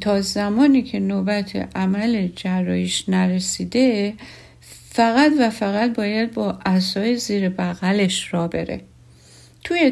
تا 0.00 0.20
زمانی 0.20 0.82
که 0.82 1.00
نوبت 1.00 1.76
عمل 1.76 2.28
جراحیش 2.36 3.08
نرسیده 3.08 4.14
فقط 4.90 5.32
و 5.40 5.50
فقط 5.50 5.94
باید 5.96 6.34
با 6.34 6.58
اصای 6.66 7.16
زیر 7.16 7.48
بغلش 7.48 8.34
را 8.34 8.48
بره. 8.48 8.80
توی 9.64 9.90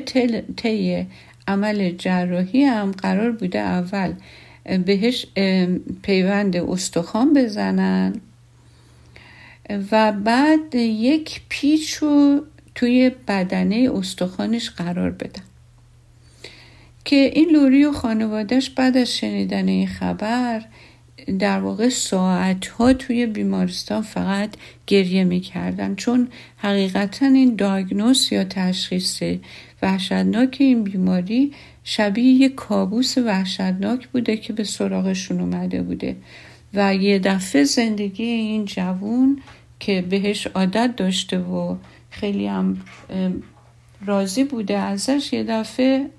طی 0.56 1.06
عمل 1.48 1.90
جراحی 1.90 2.64
هم 2.64 2.90
قرار 2.90 3.32
بوده 3.32 3.58
اول 3.58 4.12
بهش 4.86 5.26
پیوند 6.02 6.56
استخوان 6.56 7.32
بزنن 7.32 8.20
و 9.92 10.12
بعد 10.12 10.74
یک 10.74 11.40
پیچ 11.48 11.94
رو 11.94 12.44
توی 12.74 13.10
بدنه 13.28 13.90
استخوانش 13.94 14.70
قرار 14.70 15.10
بدن. 15.10 15.42
که 17.04 17.30
این 17.34 17.50
لوری 17.50 17.84
و 17.84 17.92
خانوادهش 17.92 18.70
بعد 18.70 18.96
از 18.96 19.16
شنیدن 19.16 19.68
این 19.68 19.86
خبر 19.86 20.64
در 21.38 21.60
واقع 21.60 21.88
ساعت 21.88 22.66
ها 22.66 22.92
توی 22.92 23.26
بیمارستان 23.26 24.02
فقط 24.02 24.50
گریه 24.86 25.24
می‌کردن. 25.24 25.94
چون 25.94 26.28
حقیقتا 26.56 27.26
این 27.26 27.56
داگنوس 27.56 28.32
یا 28.32 28.44
تشخیص 28.44 29.22
وحشتناک 29.82 30.56
این 30.60 30.84
بیماری 30.84 31.52
شبیه 31.84 32.24
یک 32.24 32.54
کابوس 32.54 33.18
وحشتناک 33.18 34.08
بوده 34.08 34.36
که 34.36 34.52
به 34.52 34.64
سراغشون 34.64 35.40
اومده 35.40 35.82
بوده. 35.82 36.16
و 36.74 36.94
یه 36.94 37.18
دفعه 37.18 37.64
زندگی 37.64 38.24
این 38.24 38.64
جوون 38.64 39.38
که 39.80 40.02
بهش 40.02 40.46
عادت 40.46 40.96
داشته 40.96 41.38
و 41.38 41.76
خیلی 42.12 42.46
هم 42.46 42.76
راضی 44.06 44.44
بوده 44.44 44.78
ازش 44.78 45.32
یه 45.32 45.44
دفعه 45.44 46.10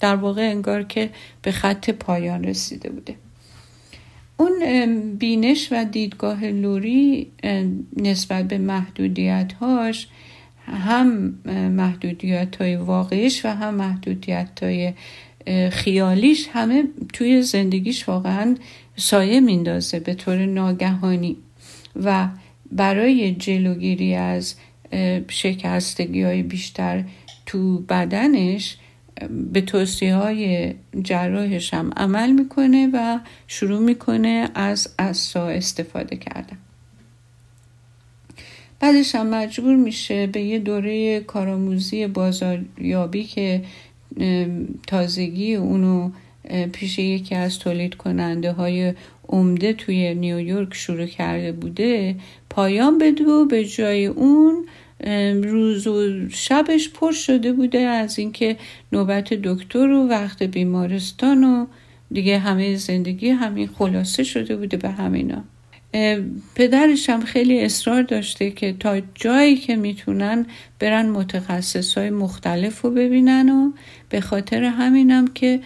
در 0.00 0.16
واقع 0.16 0.42
انگار 0.50 0.82
که 0.82 1.10
به 1.42 1.52
خط 1.52 1.90
پایان 1.90 2.44
رسیده 2.44 2.90
بوده. 2.90 3.14
اون 4.36 4.52
بینش 5.18 5.68
و 5.72 5.84
دیدگاه 5.84 6.44
لوری 6.44 7.30
نسبت 7.96 8.48
به 8.48 8.58
محدودیت 8.58 9.52
هاش 9.52 10.08
هم 10.66 11.34
محدودیت 11.70 12.56
های 12.56 12.76
واقعیش 12.76 13.44
و 13.44 13.48
هم 13.48 13.74
محدودیت 13.74 14.62
های 14.62 14.92
خیالیش 15.70 16.48
همه 16.52 16.84
توی 17.12 17.42
زندگیش 17.42 18.08
واقعا 18.08 18.56
سایه 18.96 19.40
میندازه 19.40 20.00
به 20.00 20.14
طور 20.14 20.46
ناگهانی. 20.46 21.36
و 21.96 22.28
برای 22.72 23.34
جلوگیری 23.34 24.14
از 24.14 24.54
شکستگی 25.28 26.22
های 26.22 26.42
بیشتر 26.42 27.04
تو 27.46 27.78
بدنش 27.78 28.76
به 29.52 29.60
توصیه 29.60 30.14
های 30.14 30.74
جراحش 31.02 31.74
هم 31.74 31.90
عمل 31.96 32.32
می‌کنه 32.32 32.90
و 32.92 33.18
شروع 33.46 33.80
می‌کنه 33.80 34.50
از 34.54 34.94
اسا 34.98 35.48
استفاده 35.48 36.16
کردن. 36.16 36.58
بعدش 38.80 39.14
هم 39.14 39.26
مجبور 39.26 39.76
میشه 39.76 40.26
به 40.26 40.40
یه 40.40 40.58
دوره 40.58 41.20
کارآموزی 41.20 42.06
بازاریابی 42.06 43.24
که 43.24 43.62
تازگی 44.86 45.54
اونو 45.54 46.10
پیش 46.72 46.98
یکی 46.98 47.34
از 47.34 47.58
تولید 47.58 47.94
کننده 47.94 48.52
های 48.52 48.94
عمده 49.28 49.72
توی 49.72 50.14
نیویورک 50.14 50.74
شروع 50.74 51.06
کرده 51.06 51.52
بوده 51.52 52.16
پایان 52.50 52.98
بده 52.98 53.24
و 53.24 53.44
به 53.44 53.64
جای 53.64 54.06
اون 54.06 54.66
روز 55.42 55.86
و 55.86 56.28
شبش 56.28 56.88
پر 56.88 57.12
شده 57.12 57.52
بوده 57.52 57.78
از 57.78 58.18
اینکه 58.18 58.56
نوبت 58.92 59.34
دکتر 59.34 59.88
و 59.90 60.08
وقت 60.08 60.42
بیمارستان 60.42 61.44
و 61.44 61.66
دیگه 62.12 62.38
همه 62.38 62.76
زندگی 62.76 63.28
همین 63.28 63.66
خلاصه 63.66 64.24
شده 64.24 64.56
بوده 64.56 64.76
به 64.76 64.88
همینا. 64.90 65.44
پدرش 66.54 67.10
هم 67.10 67.20
خیلی 67.20 67.60
اصرار 67.60 68.02
داشته 68.02 68.50
که 68.50 68.72
تا 68.72 69.00
جایی 69.14 69.56
که 69.56 69.76
می‌تونن 69.76 70.46
برن 70.78 71.08
متخصص 71.08 71.98
های 71.98 72.10
مختلف 72.10 72.80
رو 72.80 72.90
ببینن 72.90 73.48
و 73.48 73.72
به 74.08 74.20
خاطر 74.20 74.64
همینم 74.64 75.26
که 75.26 75.60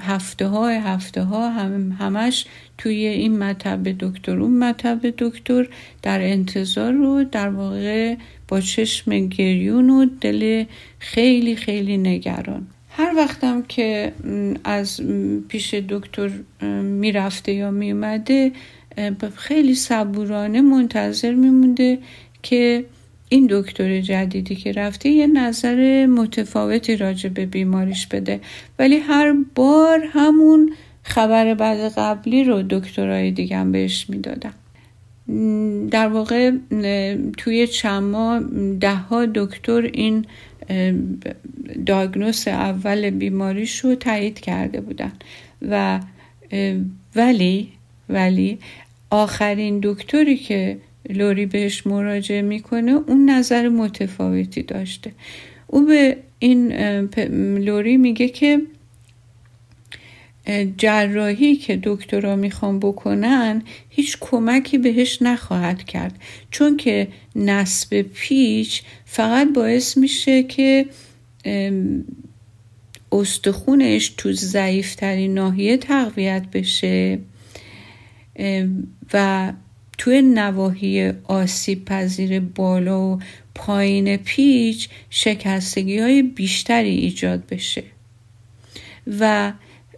هفته 0.00 0.46
ها 0.46 0.68
هفته 0.68 1.22
ها 1.22 1.50
هم 1.50 1.96
همش 1.98 2.46
توی 2.78 3.06
این 3.06 3.38
مطب 3.38 3.82
دکتر 3.98 4.40
اون 4.40 4.58
مطب 4.58 5.00
دکتر 5.18 5.68
در 6.02 6.22
انتظار 6.22 6.92
رو 6.92 7.24
در 7.24 7.48
واقع 7.48 8.16
با 8.48 8.60
چشم 8.60 9.26
گریون 9.28 9.90
و 9.90 10.06
دل 10.20 10.64
خیلی 10.98 11.56
خیلی 11.56 11.96
نگران. 11.96 12.66
هر 12.90 13.14
وقتم 13.16 13.62
که 13.62 14.12
از 14.64 15.00
پیش 15.48 15.74
دکتر 15.74 16.30
می‌رفته 16.82 17.52
یا 17.52 17.70
میومده 17.70 18.52
خیلی 19.34 19.74
صبورانه 19.74 20.60
منتظر 20.60 21.34
میمونده 21.34 21.98
که 22.42 22.84
این 23.28 23.46
دکتر 23.50 24.00
جدیدی 24.00 24.54
که 24.54 24.72
رفته 24.72 25.08
یه 25.08 25.26
نظر 25.26 26.06
متفاوتی 26.06 26.96
راجع 26.96 27.28
به 27.28 27.46
بیماریش 27.46 28.06
بده. 28.06 28.40
ولی 28.78 28.96
هر 28.96 29.34
بار 29.54 30.04
همون 30.12 30.72
خبر 31.02 31.54
بعد 31.54 31.92
قبلی 31.92 32.44
رو 32.44 32.62
دکترهای 32.70 33.30
دیگه 33.30 33.64
بهش 33.64 34.10
می‌دادم 34.10 34.54
در 35.90 36.08
واقع 36.08 36.52
توی 37.38 37.66
چند 37.66 38.02
ماه 38.02 38.40
ده 38.80 38.94
ها 38.94 39.26
دکتر 39.26 39.90
این 39.92 40.24
داگنوس 41.86 42.48
اول 42.48 43.10
بیماریش 43.10 43.78
رو 43.78 43.94
تایید 43.94 44.40
کرده 44.40 44.80
بودن. 44.80 45.12
و 45.62 46.00
ولی 47.16 47.68
ولی 48.08 48.58
آخرین 49.10 49.80
دکتری 49.82 50.36
که 50.36 50.78
لوری 51.08 51.46
بهش 51.46 51.86
مراجعه 51.86 52.42
می‌کنه. 52.42 52.92
اون 52.92 53.30
نظر 53.30 53.68
متفاوتی 53.68 54.62
داشته. 54.62 55.12
او 55.66 55.86
به 55.86 56.16
این 56.38 56.72
لوری 57.58 57.96
میگه 57.96 58.28
که 58.28 58.60
جراحی 60.76 61.56
که 61.56 61.80
دکترا 61.82 62.36
می‌خوان 62.36 62.78
بکنن 62.78 63.62
هیچ 63.88 64.16
کمکی 64.20 64.78
بهش 64.78 65.22
نخواهد 65.22 65.84
کرد. 65.84 66.20
چون 66.50 66.76
که 66.76 67.08
نصب 67.36 68.02
پیچ 68.02 68.82
فقط 69.04 69.48
باعث 69.54 69.96
میشه 69.96 70.42
که 70.42 70.86
استخونش 73.12 74.08
تو 74.16 74.32
ضعیفترین 74.32 75.34
ناحیه 75.34 75.76
تقویت 75.76 76.46
بشه. 76.52 77.18
و 79.12 79.52
توی 79.98 80.22
نواحی 80.22 81.12
آسیب 81.24 81.84
پذیر 81.84 82.40
بالا 82.40 83.00
و 83.00 83.18
پایین 83.54 84.16
پیچ 84.16 84.88
شکستگی 85.10 85.98
های 85.98 86.22
بیشتری 86.22 86.96
ایجاد 86.96 87.46
بشه. 87.50 87.82
و 89.20 89.52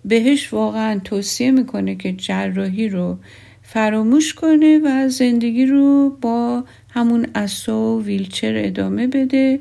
بهش 0.05 0.53
واقعا 0.53 1.01
توصیه 1.05 1.51
می‌کنه 1.51 1.95
که 1.95 2.13
جراحی 2.13 2.89
رو 2.89 3.19
فراموش 3.63 4.35
کنه 4.35 4.81
و 4.85 5.09
زندگی 5.09 5.67
رو 5.67 6.17
با 6.21 6.65
همون 6.91 7.27
اسا 7.35 7.79
و 7.79 8.03
ویلچر 8.05 8.53
ادامه 8.57 9.07
بده 9.07 9.61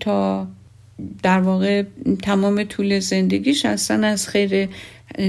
تا 0.00 0.48
در 1.22 1.40
واقع 1.40 1.82
تمام 2.22 2.64
طول 2.64 2.98
زندگیش 2.98 3.66
اصلا 3.66 4.06
از 4.06 4.28
خیر 4.28 4.68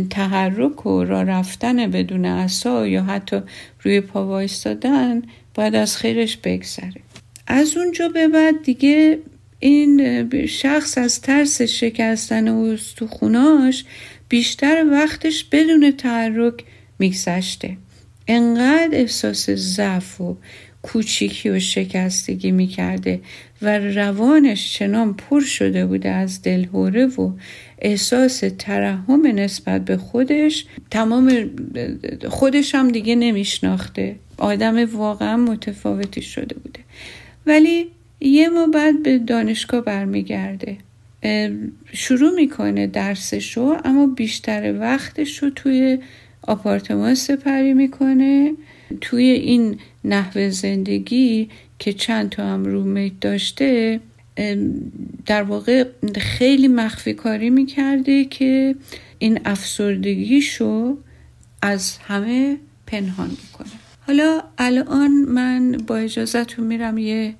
تحرک 0.09 0.85
و 0.85 1.03
را 1.03 1.21
رفتن 1.21 1.91
بدون 1.91 2.25
اسا 2.25 2.87
یا 2.87 3.03
حتی 3.03 3.41
روی 3.83 4.01
پا 4.01 4.27
وایستادن 4.27 5.21
باید 5.53 5.75
از 5.75 5.97
خیرش 5.97 6.37
بگذره. 6.37 7.01
از 7.47 7.77
اونجا 7.77 8.09
به 8.09 8.27
بعد 8.27 8.63
دیگه 8.63 9.19
این 9.59 10.47
شخص 10.47 10.97
از 10.97 11.21
ترس 11.21 11.61
شکستن 11.61 12.47
استخوناش 12.47 13.85
بیشتر 14.29 14.85
وقتش 14.91 15.43
بدون 15.43 15.91
تحرک 15.91 16.63
میگذشته. 16.99 17.77
انقدر 18.27 18.89
احساس 18.91 19.49
ضعف 19.49 20.21
و 20.21 20.37
کوچیکی 20.81 21.49
و 21.49 21.59
شکستگی 21.59 22.51
می‌کرده 22.51 23.21
و 23.61 23.79
روانش 23.79 24.73
چنان 24.73 25.13
پر 25.13 25.41
شده 25.41 25.85
بوده 25.85 26.09
از 26.09 26.41
دلهوره 26.41 27.05
و 27.05 27.31
احساس 27.79 28.43
ترحم 28.59 29.27
نسبت 29.27 29.85
به 29.85 29.97
خودش 29.97 30.65
تمام 30.91 31.49
خودش 32.29 32.75
هم 32.75 32.87
دیگه 32.87 33.15
نمیشناخته. 33.15 34.15
آدم 34.37 34.95
واقعا 34.95 35.37
متفاوتی 35.37 36.21
شده 36.21 36.55
بوده. 36.55 36.79
ولی 37.45 37.87
یه 38.21 38.49
ما 38.49 38.67
بعد 38.67 39.03
به 39.03 39.17
دانشگاه 39.17 39.81
برمیگرده. 39.81 40.77
شروع 41.93 42.35
می‌کنه 42.35 42.87
درسشو 42.87 43.77
اما 43.85 44.07
بیشتر 44.07 44.79
وقتش 44.79 45.37
رو 45.37 45.49
توی 45.49 45.99
آپارتمان 46.41 47.15
سپری 47.15 47.73
می‌کنه. 47.73 48.53
توی 49.01 49.23
این 49.23 49.79
نحوه 50.03 50.49
زندگی 50.49 51.49
که 51.79 51.93
چند 51.93 52.29
تا 52.29 52.43
هم 52.43 52.65
رومیت 52.65 53.19
داشته 53.21 53.99
در 55.25 55.43
واقع 55.43 55.83
خیلی 56.15 56.67
مخفی 56.67 57.13
کاری 57.13 57.49
می‌کرده 57.49 58.25
که 58.25 58.75
این 59.19 59.39
افسردگیشو 59.45 60.97
از 61.61 61.97
همه 61.97 62.57
پنهان 62.87 63.29
می‌کنه 63.29 63.69
حالا 64.07 64.43
الان 64.57 65.11
من 65.11 65.77
با 65.87 65.97
اجازتون 65.97 66.67
میرم 66.67 66.97
یه 66.97 67.35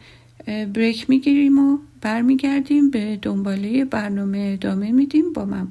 بریک 0.74 1.10
می‌گیریم 1.10 1.60
و 1.60 1.78
برمیگردیم 2.02 2.90
به 2.90 3.20
دنباله 3.22 3.86
برنامه 3.86 4.50
ادامه 4.54 4.92
میدیم. 4.92 5.34
با 5.34 5.46
من 5.46 5.68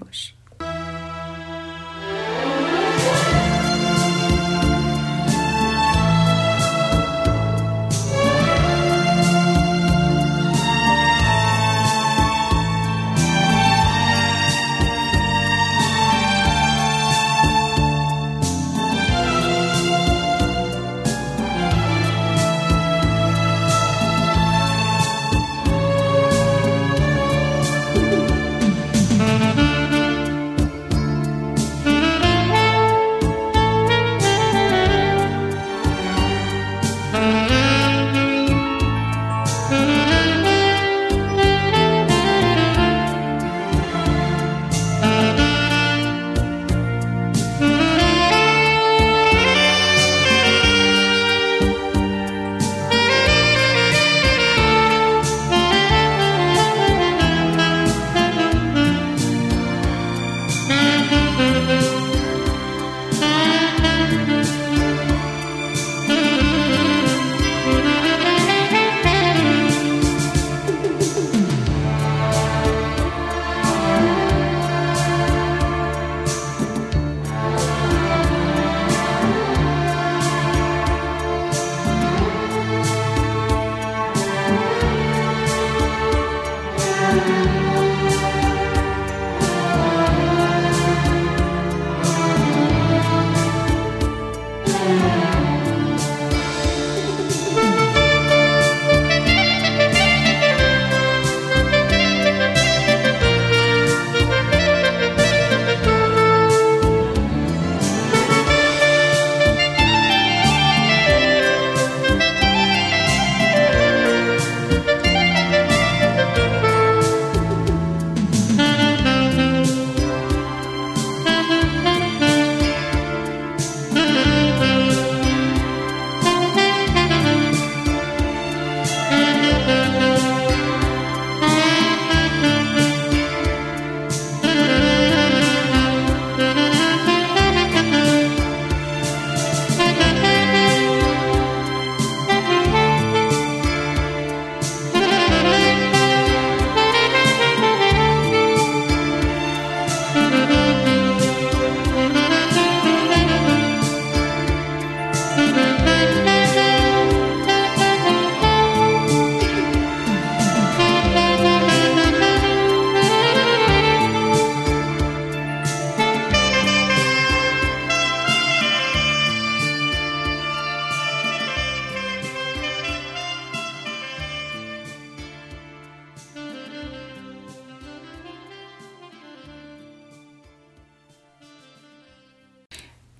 باشیم 87.17 87.66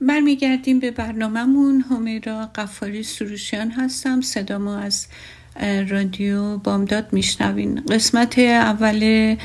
برمیگردیم 0.07 0.81
به 0.81 0.91
برنامهمون. 0.91 1.85
همیرا 1.91 2.47
قفاری 2.55 3.03
سروشیان 3.03 3.71
هستم. 3.71 4.21
صدا 4.21 4.59
ما 4.59 4.79
از 4.79 5.07
رادیو 5.89 6.59
بامداد 6.59 7.13
میشنوین. 7.13 7.81
قسمت 7.81 8.39
اول 8.39 9.37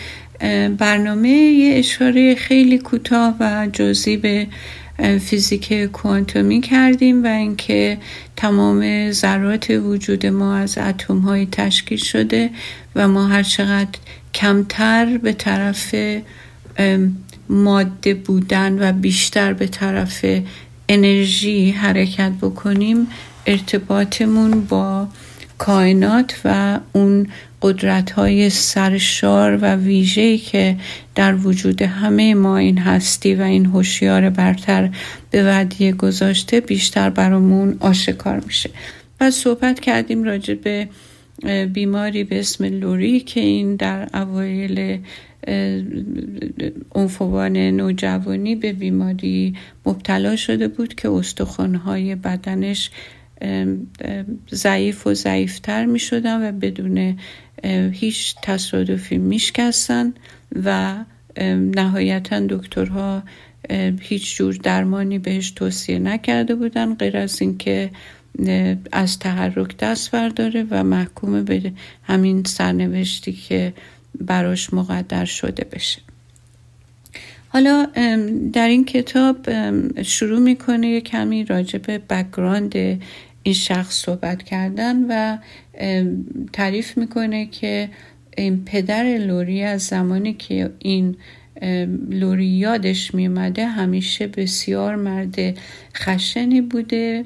برنامه 0.78 1.30
یه 1.30 1.80
اشاره 1.80 2.36
خیلی 2.36 2.78
کوتاه 2.78 3.36
و 3.40 3.68
جزئی 3.74 4.18
به 4.18 4.48
فیزیک 5.20 5.74
کوانتومی 5.74 6.62
کردیم 6.62 7.24
و 7.24 7.28
اینکه 7.28 7.98
تمام 8.36 9.12
ذرات 9.12 9.70
وجود 9.70 10.26
ما 10.26 10.56
از 10.56 10.78
اتم 10.78 11.18
های 11.18 11.48
تشکیل 11.52 11.98
شده 11.98 12.50
و 12.96 13.08
ما 13.08 13.28
هر 13.28 13.44
چقدر 13.44 14.00
کمتر 14.34 15.18
به 15.18 15.34
طرف 15.34 15.96
ماده 17.52 18.14
بودن 18.14 18.90
و 18.90 18.94
بیشتر 18.94 19.54
به 19.54 19.68
طرف 19.68 20.26
انرژی 20.90 21.72
حرکت 21.72 22.32
بکنیم 22.42 23.08
ارتباطمون 23.46 24.62
با 24.62 25.08
کائنات 25.58 26.42
و 26.46 26.80
اون 26.94 27.28
قدرت 27.62 28.12
های 28.12 28.50
سرشار 28.50 29.60
و 29.62 29.76
ویژه‌ای 29.76 30.38
که 30.38 30.78
در 31.16 31.36
وجود 31.36 31.82
همه 31.82 32.34
ما 32.34 32.58
این 32.58 32.78
هستی 32.78 33.36
و 33.36 33.42
این 33.42 33.66
هوشیار 33.66 34.30
برتر 34.30 34.90
به 35.32 35.44
ودیه 35.44 35.92
گذاشته 35.92 36.60
بیشتر 36.60 37.10
برامون 37.10 37.78
آشکار 37.80 38.40
میشه. 38.40 38.70
و 39.22 39.32
صحبت 39.32 39.80
کردیم 39.80 40.24
راجع 40.24 40.54
به 40.54 40.88
بیماری 41.66 42.24
به 42.24 42.40
اسم 42.40 42.66
لوری 42.66 43.20
که 43.20 43.40
این 43.40 43.76
در 43.76 44.10
اوایل 44.14 45.00
عنفوان 46.92 47.58
نوجوانی 47.58 48.56
به 48.56 48.74
بیماری 48.74 49.56
مبتلا 49.86 50.36
شده 50.36 50.68
بود 50.68 50.96
که 50.96 51.10
استخوانهای 51.10 52.16
بدنش 52.16 52.92
ضعیف 54.54 55.08
و 55.08 55.14
ضعیفتر 55.14 55.86
می 55.86 56.00
شدن 56.00 56.50
و 56.50 56.52
بدون 56.52 57.18
هیچ 57.92 58.36
تصادفی 58.44 59.18
میشکستن 59.18 60.14
و 60.64 60.96
نهایتا 61.76 62.40
دکترها 62.50 63.24
هیچ 64.00 64.36
جور 64.36 64.56
درمانی 64.64 65.20
بهش 65.20 65.52
توصیه 65.52 66.00
نکرده 66.00 66.56
بودن 66.56 66.96
غیر 66.96 67.18
از 67.18 67.42
اینکه 67.42 67.90
از 68.92 69.20
تحرک 69.20 69.78
دست 69.78 70.12
برداره 70.12 70.66
و 70.70 70.84
محکوم 70.84 71.44
به 71.44 71.74
همین 72.04 72.44
سرنوشتی 72.44 73.34
که 73.34 73.74
براش 74.20 74.74
مقدر 74.74 75.26
شده 75.26 75.64
بشه. 75.72 76.02
حالا 77.48 77.88
در 78.54 78.68
این 78.68 78.86
کتاب 78.86 79.38
شروع 80.02 80.40
می‌کنه 80.40 80.88
یه 80.88 81.02
کمی 81.02 81.44
راجع 81.44 81.80
به 81.80 81.98
background 81.98 82.76
این 83.44 83.54
شخص 83.54 84.02
صحبت 84.02 84.44
کردن 84.44 85.06
و 85.10 85.38
تعریف 86.54 86.98
می‌کنه 86.98 87.46
که 87.46 87.90
این 88.38 88.66
پدر 88.66 89.04
لوری 89.04 89.64
از 89.64 89.82
زمانی 89.82 90.34
که 90.34 90.74
این 90.80 91.16
لوری 92.10 92.46
یادش 92.46 93.14
میومده 93.14 93.68
همیشه 93.68 94.28
بسیار 94.28 94.96
مرد 94.96 95.36
خشنی 95.96 96.62
بوده 96.62 97.26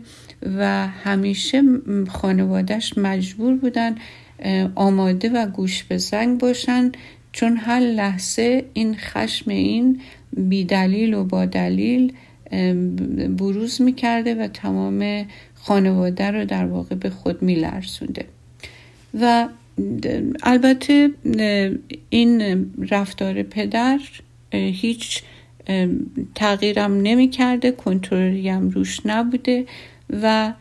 و 0.57 0.87
همیشه 0.87 1.61
خانوادهش 2.07 2.97
مجبور 2.97 3.55
بودن 3.55 3.95
آماده 4.75 5.29
و 5.29 5.45
گوش 5.45 5.83
به 5.83 5.97
زنگ 5.97 6.39
باشن 6.39 6.91
چون 7.31 7.57
هر 7.57 7.79
لحظه 7.79 8.65
این 8.73 8.95
خشم 8.97 9.51
این 9.51 10.01
بیدلیل 10.37 11.13
و 11.13 11.23
با 11.23 11.45
دلیل 11.45 12.13
بروز 13.37 13.81
می‌کرده 13.81 14.35
و 14.35 14.47
تمام 14.47 15.25
خانواده 15.53 16.31
رو 16.31 16.45
در 16.45 16.65
واقع 16.65 16.95
به 16.95 17.09
خود 17.09 17.41
میلرزونده. 17.41 18.25
و 19.21 19.47
البته 20.43 21.09
این 22.09 22.65
رفتار 22.89 23.43
پدر 23.43 23.99
هیچ 24.51 25.23
تغییرم 26.35 27.01
نمی 27.01 27.29
کرده 27.29 27.71
کنترلی 27.71 28.49
هم 28.49 28.69
روش 28.69 28.99
نبوده 29.05 29.65
و 30.09 30.53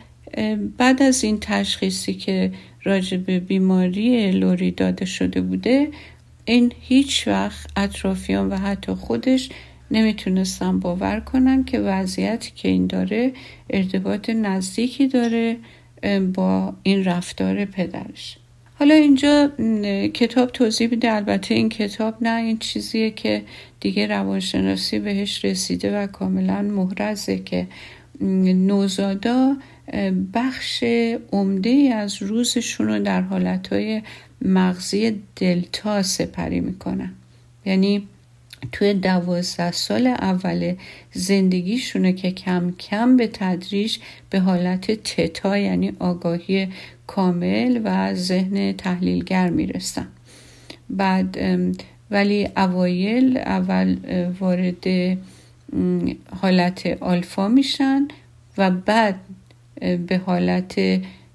بعد 0.78 1.02
از 1.02 1.24
این 1.24 1.38
تشخیصی 1.40 2.14
که 2.14 2.52
راجع 2.84 3.16
به 3.16 3.40
بیماری 3.40 4.30
لوری 4.32 4.70
داده 4.70 5.04
شده 5.04 5.40
بوده 5.40 5.88
این 6.44 6.72
هیچ 6.80 7.28
وقت 7.28 7.66
اطرافیان 7.76 8.48
و 8.48 8.56
حتی 8.56 8.92
خودش 8.92 9.48
نمی‌تونستن 9.90 10.80
باور 10.80 11.20
کنن 11.20 11.64
که 11.64 11.80
وضعیتی 11.80 12.52
که 12.56 12.68
این 12.68 12.86
داره 12.86 13.32
ارتباط 13.70 14.30
نزدیکی 14.30 15.06
داره 15.06 15.56
با 16.34 16.74
این 16.82 17.04
رفتار 17.04 17.64
پدرش. 17.64 18.36
حالا 18.78 18.94
اینجا 18.94 19.50
کتاب 20.14 20.50
توضیح 20.50 20.88
میده. 20.88 21.12
البته 21.12 21.54
این 21.54 21.68
کتاب 21.68 22.14
نه 22.20 22.42
این 22.42 22.58
چیزیه 22.58 23.10
که 23.10 23.42
دیگه 23.80 24.06
روانشناسی 24.06 24.98
بهش 24.98 25.44
رسیده 25.44 25.98
و 25.98 26.06
کاملا 26.06 26.62
محرزه 26.62 27.38
که 27.38 27.66
نوزادا 28.20 29.56
بخش 30.34 30.84
عمده 31.32 31.90
از 31.94 32.22
روزشون 32.22 32.86
رو 32.86 32.98
در 32.98 33.20
حالتهای 33.20 34.02
مغزی 34.42 35.20
دلتا 35.36 36.02
سپری 36.02 36.60
می‌کنن. 36.60 37.10
یعنی 37.64 38.08
توی 38.72 38.94
دوازده 38.94 39.72
سال 39.72 40.06
اول 40.06 40.74
زندگیشونه 41.12 42.12
که 42.12 42.30
کم 42.30 42.70
کم 42.70 43.16
به 43.16 43.26
تدریج 43.26 43.98
به 44.30 44.40
حالت 44.40 44.90
تتا 44.90 45.58
یعنی 45.58 45.92
آگاهی 45.98 46.68
کامل 47.06 47.80
و 47.84 48.14
ذهن 48.14 48.72
تحلیلگر 48.72 49.50
می‌رسن. 49.50 50.08
بعد 50.90 51.38
ولی 52.10 52.48
اوایل 52.56 53.36
اول 53.36 53.96
وارد 54.40 54.84
حالت 56.40 56.86
آلفا 57.00 57.48
میشن 57.48 58.08
و 58.58 58.70
بعد 58.70 59.14
به 59.80 60.20
حالت 60.26 60.80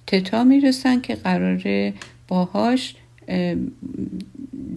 تتا 0.07 0.43
می‌رسن 0.43 1.01
که 1.01 1.15
قراره 1.15 1.93
باهاش 2.27 2.95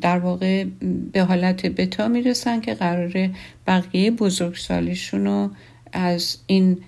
در 0.00 0.18
واقع 0.18 0.64
به 1.12 1.22
حالت 1.22 1.66
بتا 1.66 2.08
می‌رسن 2.08 2.60
که 2.60 2.74
قراره 2.74 3.30
بقیه 3.66 4.10
بزرگسالیشون 4.10 5.24
رو 5.24 5.50
از 5.92 6.38
این 6.46 6.78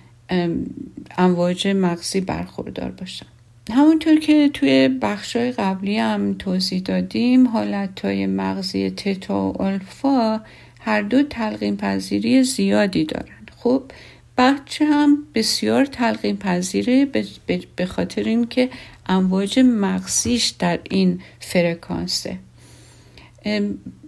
امواج 1.17 1.67
مغزی 1.67 2.21
برخوردار 2.21 2.91
باشن. 2.91 3.25
همونطور 3.71 4.19
که 4.19 4.49
توی 4.53 4.87
بخشای 5.01 5.51
قبلی 5.51 5.97
هم 5.97 6.33
توضیح 6.33 6.81
دادیم 6.81 7.47
حالت 7.47 8.05
های 8.05 8.27
مغزی 8.27 8.89
تتا 8.89 9.51
و 9.51 9.61
آلفا 9.61 10.41
هر 10.79 11.01
دو 11.01 11.23
تلقین 11.23 11.77
پذیری 11.77 12.43
زیادی 12.43 13.05
دارن. 13.05 13.45
خب 13.57 13.83
بچه 14.37 14.85
هم 14.85 15.17
بسیار 15.35 15.85
تلقین 15.85 16.37
پذیره 16.37 17.07
به 17.75 17.85
خاطر 17.85 18.23
اینکه 18.23 18.69
امواج 19.05 19.59
مغزیش 19.59 20.47
در 20.47 20.79
این 20.89 21.21
فرکانسه. 21.39 22.37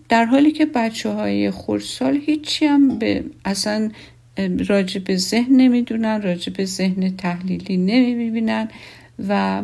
در 0.09 0.25
حالی 0.25 0.51
که 0.51 0.65
بچه 0.65 1.09
های 1.09 1.51
خورسال 1.51 2.21
هیچی 2.25 2.65
هم 2.65 2.99
به 2.99 3.23
اصلا 3.45 3.91
راجع 4.67 4.99
به 4.99 5.17
ذهن 5.17 5.55
نمی‌دونن 5.55 6.21
راجع 6.21 6.53
به 6.53 6.65
ذهن 6.65 7.15
تحلیلی 7.17 7.77
نمی‌بینن 7.77 8.69
و 9.27 9.63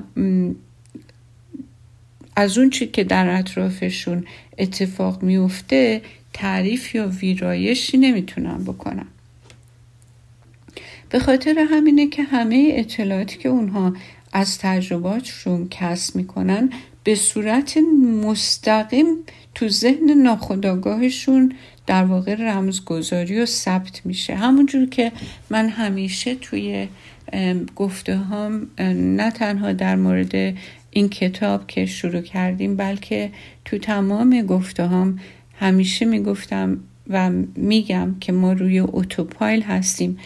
از 2.35 2.57
اون 2.57 2.69
چی 2.69 2.87
که 2.87 3.03
در 3.03 3.39
اطرافشون 3.39 4.25
اتفاق 4.57 5.23
میفته 5.23 6.01
تعریف 6.33 6.95
یا 6.95 7.07
ویرایشی 7.07 7.97
نمی‌تونن 7.97 8.63
بکنن. 8.63 9.07
به 11.13 11.19
خاطر 11.19 11.65
همینه 11.69 12.07
که 12.07 12.23
همه 12.23 12.71
اطلاعاتی 12.75 13.37
که 13.37 13.49
اونها 13.49 13.93
از 14.31 14.57
تجرباتشون 14.59 15.67
کسب 15.71 16.15
می‌کنن 16.15 16.69
به 17.03 17.15
صورت 17.15 17.77
مستقیم 18.23 19.05
تو 19.55 19.69
ذهن 19.69 20.09
ناخودآگاهشون 20.23 21.53
در 21.87 22.03
واقع 22.03 22.35
رمزگذاری 22.35 23.39
و 23.39 23.45
ثبت 23.45 24.05
میشه. 24.05 24.35
همونجور 24.35 24.85
که 24.85 25.11
من 25.49 25.69
همیشه 25.69 26.35
توی 26.35 26.87
گفته 27.75 28.17
هم 28.17 28.67
نه 29.17 29.31
تنها 29.31 29.73
در 29.73 29.95
مورد 29.95 30.55
این 30.91 31.09
کتاب 31.09 31.67
که 31.67 31.85
شروع 31.85 32.21
کردیم 32.21 32.75
بلکه 32.75 33.31
تو 33.65 33.77
تمام 33.77 34.41
گفته 34.41 34.87
هم 34.87 35.19
همیشه 35.59 36.05
می‌گفتم 36.05 36.79
و 37.09 37.29
میگم 37.55 38.15
که 38.19 38.31
ما 38.31 38.53
روی 38.53 38.79
اتوپایل 38.79 39.61
هستیم. 39.61 40.17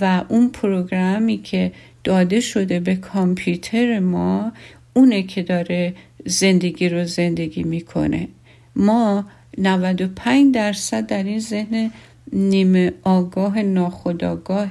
و 0.00 0.24
اون 0.28 0.48
پروگرامی 0.48 1.38
که 1.38 1.72
داده 2.04 2.40
شده 2.40 2.80
به 2.80 2.96
کامپیوتر 2.96 3.98
ما 3.98 4.52
اونه 4.94 5.22
که 5.22 5.42
داره 5.42 5.94
زندگی 6.26 6.88
رو 6.88 7.04
زندگی 7.04 7.62
می‌کنه. 7.62 8.28
ما 8.76 9.24
95 9.58 10.54
درصد 10.54 11.06
در 11.06 11.22
این 11.22 11.40
ذهن 11.40 11.90
نیمه 12.32 12.92
آگاه 13.02 13.62
ناخداگاه 13.62 14.70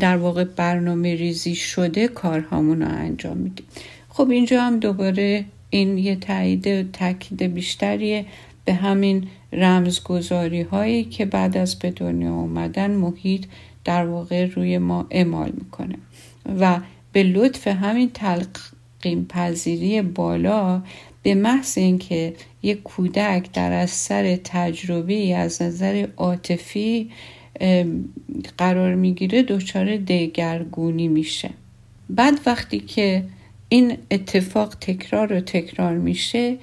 در 0.00 0.16
واقع 0.16 0.44
برنامه 0.44 1.14
ریزی 1.14 1.54
شده 1.54 2.08
کارهامون 2.08 2.82
رو 2.82 2.88
انجام 2.88 3.36
میدیم. 3.36 3.66
خب 4.08 4.30
اینجا 4.30 4.62
هم 4.62 4.78
دوباره 4.78 5.44
این 5.70 5.98
یه 5.98 6.16
تایید 6.16 6.92
تاکید 6.92 7.42
بیشتریه. 7.42 8.26
به 8.68 8.74
همین 8.74 9.28
رمزگذاری 9.52 10.62
هایی 10.62 11.04
که 11.04 11.24
بعد 11.24 11.56
از 11.56 11.78
به 11.78 11.90
دنیا 11.90 12.32
آمدن 12.32 12.90
محیط 12.90 13.44
در 13.84 14.06
واقع 14.06 14.46
روی 14.46 14.78
ما 14.78 15.06
اعمال 15.10 15.52
می‌کنه. 15.58 15.94
و 16.60 16.80
به 17.12 17.22
لطف 17.22 17.68
همین 17.68 18.10
تلقیم 18.10 19.26
پذیری 19.28 20.02
بالا 20.02 20.82
به 21.22 21.34
محض 21.34 21.78
اینکه 21.78 22.34
یک 22.62 22.82
کودک 22.82 23.52
در 23.52 23.72
اثر 23.72 24.36
تجربه 24.36 25.36
از 25.36 25.62
نظر 25.62 26.06
عاطفی 26.16 27.10
قرار 28.58 28.94
می‌گیره 28.94 29.42
دچار 29.42 29.96
دگرگونی 29.96 31.08
میشه. 31.08 31.50
بعد 32.10 32.40
وقتی 32.46 32.80
که 32.80 33.24
این 33.68 33.96
اتفاق 34.10 34.74
تکرار 34.74 35.32
و 35.32 35.40
تکرار 35.40 35.98
میشه 35.98 36.56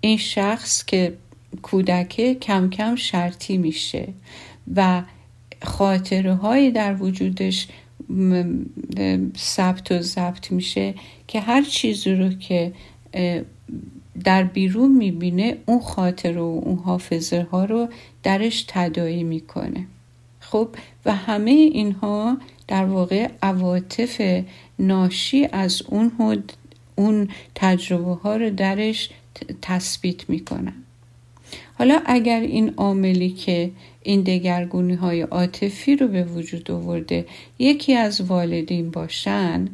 این 0.00 0.16
شخص 0.16 0.84
که 0.84 1.12
کودکه 1.62 2.34
کم 2.34 2.70
کم 2.70 2.96
شرطی 2.96 3.58
میشه 3.58 4.08
و 4.76 5.02
خاطره 5.62 6.34
هایی 6.34 6.70
در 6.70 7.02
وجودش 7.02 7.68
ثبت 9.36 9.92
و 9.92 10.00
ضبط 10.00 10.52
میشه 10.52 10.94
که 11.28 11.40
هر 11.40 11.62
چیزی 11.62 12.14
رو 12.14 12.28
که 12.28 12.72
در 14.24 14.44
بیرون 14.44 14.92
می‌بینه 14.92 15.56
اون 15.66 15.80
خاطر 15.80 16.38
و 16.38 16.62
اون 16.64 16.78
حافظه 16.78 17.46
ها 17.52 17.64
رو 17.64 17.88
درش 18.22 18.64
تدایی 18.68 19.24
می‌کنه. 19.24 19.86
خب 20.40 20.68
و 21.04 21.14
همه 21.14 21.50
اینها 21.50 22.38
در 22.68 22.84
واقع 22.84 23.30
عواطف 23.42 24.42
ناشی 24.78 25.48
از 25.52 25.82
اون 25.82 26.12
اون 26.94 27.28
تجربه 27.54 28.14
ها 28.14 28.36
رو 28.36 28.50
درش 28.50 29.10
تثبیت 29.62 30.30
می‌کنن. 30.30 30.74
حالا 31.80 32.02
اگر 32.06 32.40
این 32.40 32.74
عاملی 32.76 33.30
که 33.30 33.70
این 34.02 34.20
دگرگونی 34.20 34.94
های 34.94 35.20
عاطفی 35.20 35.96
رو 35.96 36.08
به 36.08 36.24
وجود 36.24 36.70
آورده 36.70 37.26
یکی 37.58 37.94
از 37.94 38.20
والدین 38.20 38.90
باشن 38.90 39.68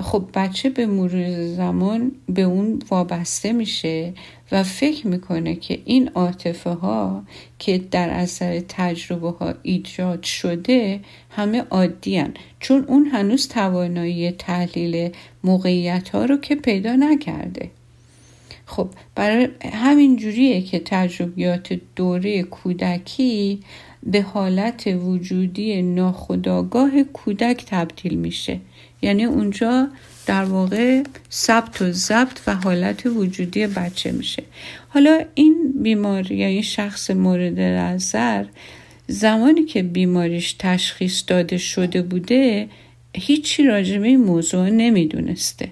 خب 0.00 0.24
بچه 0.34 0.70
به 0.70 0.86
مرور 0.86 1.46
زمان 1.46 2.12
به 2.28 2.42
اون 2.42 2.82
وابسته 2.90 3.52
میشه 3.52 4.12
و 4.52 4.62
فکر 4.62 5.06
می‌کنه 5.06 5.54
که 5.54 5.80
این 5.84 6.08
عاطفه 6.08 6.70
ها 6.70 7.24
که 7.58 7.78
در 7.90 8.10
اثر 8.10 8.62
تجربه 8.68 9.30
ها 9.30 9.54
ایجاد 9.62 10.22
شده 10.22 11.00
همه 11.30 11.60
عادی 11.70 12.16
هن. 12.16 12.34
چون 12.60 12.84
اون 12.88 13.06
هنوز 13.06 13.48
توانایی 13.48 14.30
تحلیل 14.30 15.10
موقعیت 15.44 16.08
ها 16.08 16.24
رو 16.24 16.36
که 16.36 16.54
پیدا 16.54 16.96
نکرده 16.96 17.70
خب 18.66 18.88
برای 19.14 19.48
همین 19.72 20.16
جوریه 20.16 20.62
که 20.62 20.82
تجربیات 20.84 21.80
دوره 21.96 22.42
کودکی 22.42 23.60
به 24.02 24.22
حالت 24.22 24.86
وجودی 24.86 25.82
ناخودآگاه 25.82 27.02
کودک 27.02 27.64
تبدیل 27.66 28.14
میشه. 28.14 28.60
یعنی 29.02 29.24
اونجا 29.24 29.88
در 30.26 30.44
واقع 30.44 31.02
ثبت 31.30 31.82
و 31.82 31.92
ضبط 31.92 32.40
و 32.46 32.54
حالت 32.54 33.06
وجودی 33.06 33.66
بچه 33.66 34.12
میشه. 34.12 34.42
حالا 34.88 35.24
این 35.34 35.72
بیماری 35.82 36.36
یا 36.36 36.46
این 36.46 36.62
شخص 36.62 37.10
مورد 37.10 37.60
نظر 37.60 38.44
زمانی 39.06 39.64
که 39.64 39.82
بیماریش 39.82 40.56
تشخیص 40.58 41.24
داده 41.26 41.58
شده 41.58 42.02
بوده 42.02 42.68
هیچی 43.14 43.62
راجبه 43.62 44.06
این 44.06 44.20
موضوع 44.20 44.68
نمی‌دونسته. 44.68 45.68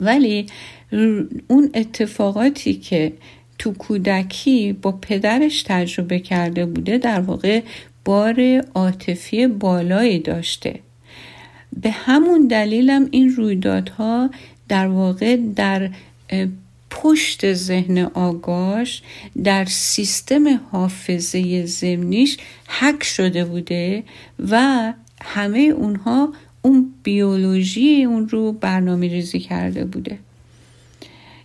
ولی 0.00 0.46
اون 1.48 1.70
اتفاقاتی 1.74 2.74
که 2.74 3.12
تو 3.58 3.72
کودکی 3.72 4.72
با 4.72 4.92
پدرش 4.92 5.62
تجربه 5.62 6.18
کرده 6.18 6.66
بوده 6.66 6.98
در 6.98 7.20
واقع 7.20 7.62
بار 8.04 8.62
عاطفی 8.74 9.46
بالایی 9.46 10.18
داشته. 10.18 10.80
به 11.82 11.90
همون 11.90 12.46
دلیلم 12.46 13.08
این 13.10 13.28
رویدادها 13.28 14.30
در 14.68 14.86
واقع 14.86 15.36
در 15.56 15.90
پشت 16.90 17.52
ذهن 17.52 17.98
آگاش 17.98 19.02
در 19.44 19.64
سیستم 19.64 20.60
حافظه 20.72 21.66
زمینیش 21.66 22.38
حک 22.68 23.04
شده 23.04 23.44
بوده 23.44 24.02
و 24.50 24.92
همه 25.22 25.58
اونها 25.58 26.32
اون 26.62 26.94
بیولوژی 27.02 28.04
اون 28.04 28.28
رو 28.28 28.52
برنامه 28.52 29.08
ریزی 29.08 29.38
کرده 29.38 29.84
بوده. 29.84 30.18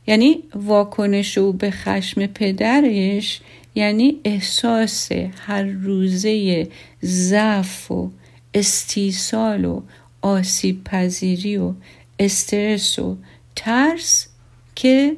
یعنی 0.08 0.44
واکنش 0.56 1.38
او 1.38 1.54
به 1.54 1.72
خشم 1.72 2.26
پدرش 2.26 3.42
یعنی 3.76 4.20
احساس 4.24 5.12
هر 5.46 5.64
روزه 5.64 6.68
ضعف 7.04 7.92
و 7.92 8.12
استیصال 8.54 9.66
و 9.66 9.82
آسیب 10.22 10.84
پذیری 10.84 11.58
و 11.58 11.74
استرس 12.20 13.00
و 13.00 13.18
ترس 13.56 14.28
که 14.76 15.18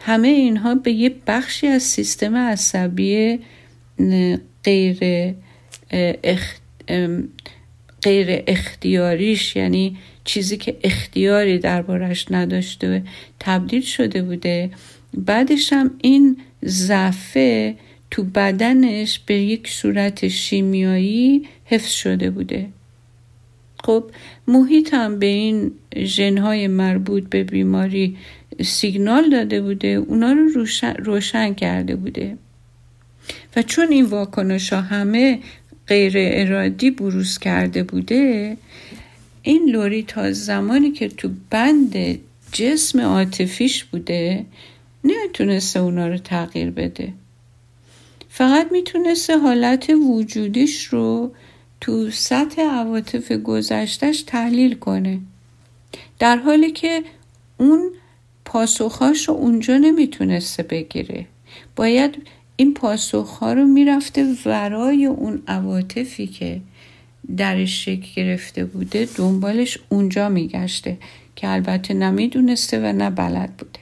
همه 0.00 0.28
اینها 0.28 0.74
به 0.74 0.92
یه 0.92 1.14
بخشی 1.26 1.66
از 1.66 1.82
سیستم 1.82 2.36
عصبی 2.36 3.38
غیر 4.64 4.98
غیر 8.02 8.42
اختیاریش 8.46 9.56
یعنی 9.56 9.96
چیزی 10.26 10.56
که 10.56 10.76
اختیاری 10.84 11.58
دربارش 11.58 12.26
نداشته 12.30 13.02
تبدیل 13.40 13.82
شده 13.82 14.22
بوده. 14.22 14.70
بعدش 15.14 15.72
هم 15.72 15.90
این 16.02 16.36
ضعفه 16.64 17.76
تو 18.10 18.22
بدنش 18.22 19.18
به 19.26 19.34
یک 19.34 19.68
صورت 19.68 20.28
شیمیایی 20.28 21.48
حفظ 21.64 21.90
شده 21.90 22.30
بوده. 22.30 22.66
خب 23.84 24.04
محیط 24.48 24.94
هم 24.94 25.18
به 25.18 25.26
این 25.26 25.72
ژنهای 25.96 26.68
مربوط 26.68 27.28
به 27.28 27.44
بیماری 27.44 28.16
سیگنال 28.64 29.30
داده 29.30 29.60
بوده 29.60 29.88
اونا 29.88 30.32
رو 30.32 30.48
روشن, 30.48 30.94
روشن 30.94 31.54
کرده 31.54 31.96
بوده. 31.96 32.36
و 33.56 33.62
چون 33.62 33.88
این 33.90 34.04
واکنش 34.04 34.72
ها 34.72 34.80
همه 34.80 35.38
غیر 35.86 36.12
ارادی 36.16 36.90
بروز 36.90 37.38
کرده 37.38 37.82
بوده 37.82 38.56
این 39.46 39.68
لوری 39.70 40.02
تا 40.02 40.32
زمانی 40.32 40.90
که 40.90 41.08
تو 41.08 41.30
بند 41.50 42.18
جسم 42.52 43.00
عاطفیش 43.00 43.84
بوده 43.84 44.46
نمی‌تونسته 45.04 45.80
اونا 45.80 46.08
رو 46.08 46.18
تغییر 46.18 46.70
بده. 46.70 47.12
فقط 48.28 48.72
می‌تونسته 48.72 49.38
حالت 49.38 49.90
وجودیش 49.90 50.84
رو 50.84 51.32
تو 51.80 52.10
سطح 52.10 52.62
عواطف 52.62 53.32
گذشتش 53.32 54.22
تحلیل 54.22 54.74
کنه. 54.74 55.20
در 56.18 56.36
حالی 56.36 56.70
که 56.70 57.04
اون 57.56 57.90
پاسخهاش 58.44 59.28
رو 59.28 59.34
اونجا 59.34 59.76
نمی‌تونسته 59.76 60.62
بگیره. 60.62 61.26
باید 61.76 62.26
این 62.56 62.74
پاسخها 62.74 63.52
رو 63.52 63.64
می‌رفته 63.64 64.36
ورای 64.46 65.06
اون 65.06 65.42
عواطفی 65.48 66.26
که 66.26 66.60
درش 67.36 67.84
شکل 67.84 68.06
گرفته 68.16 68.64
بوده 68.64 69.08
دنبالش 69.16 69.78
اونجا 69.88 70.28
میگشته 70.28 70.96
که 71.36 71.48
البته 71.48 71.94
نمی‌دونسته 71.94 72.78
و 72.78 72.92
نه 72.92 73.10
بلد 73.10 73.56
بوده. 73.56 73.80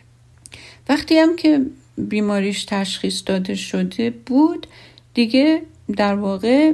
وقتی 0.89 1.19
هم 1.19 1.37
که 1.37 1.61
بیماریش 1.99 2.65
تشخیص 2.65 3.23
داده 3.27 3.55
شده 3.55 4.11
بود 4.11 4.67
دیگه 5.15 5.63
در 5.97 6.15
واقع 6.15 6.73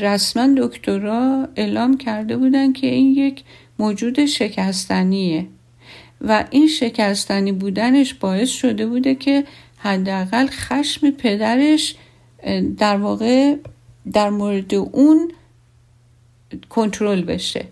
رسما 0.00 0.48
دکترا 0.56 1.48
اعلام 1.56 1.96
کرده 1.96 2.36
بودن 2.36 2.72
که 2.72 2.86
این 2.86 3.14
یک 3.14 3.42
موجود 3.78 4.26
شکستنیه 4.26 5.46
و 6.20 6.44
این 6.50 6.68
شکستنی 6.68 7.52
بودنش 7.52 8.14
باعث 8.14 8.48
شده 8.48 8.86
بوده 8.86 9.14
که 9.14 9.44
حداقل 9.76 10.46
خشم 10.46 11.10
پدرش 11.10 11.94
در 12.78 12.96
واقع 12.96 13.56
در 14.12 14.30
مورد 14.30 14.74
اون 14.74 15.30
کنترل 16.68 17.22
بشه 17.22 17.66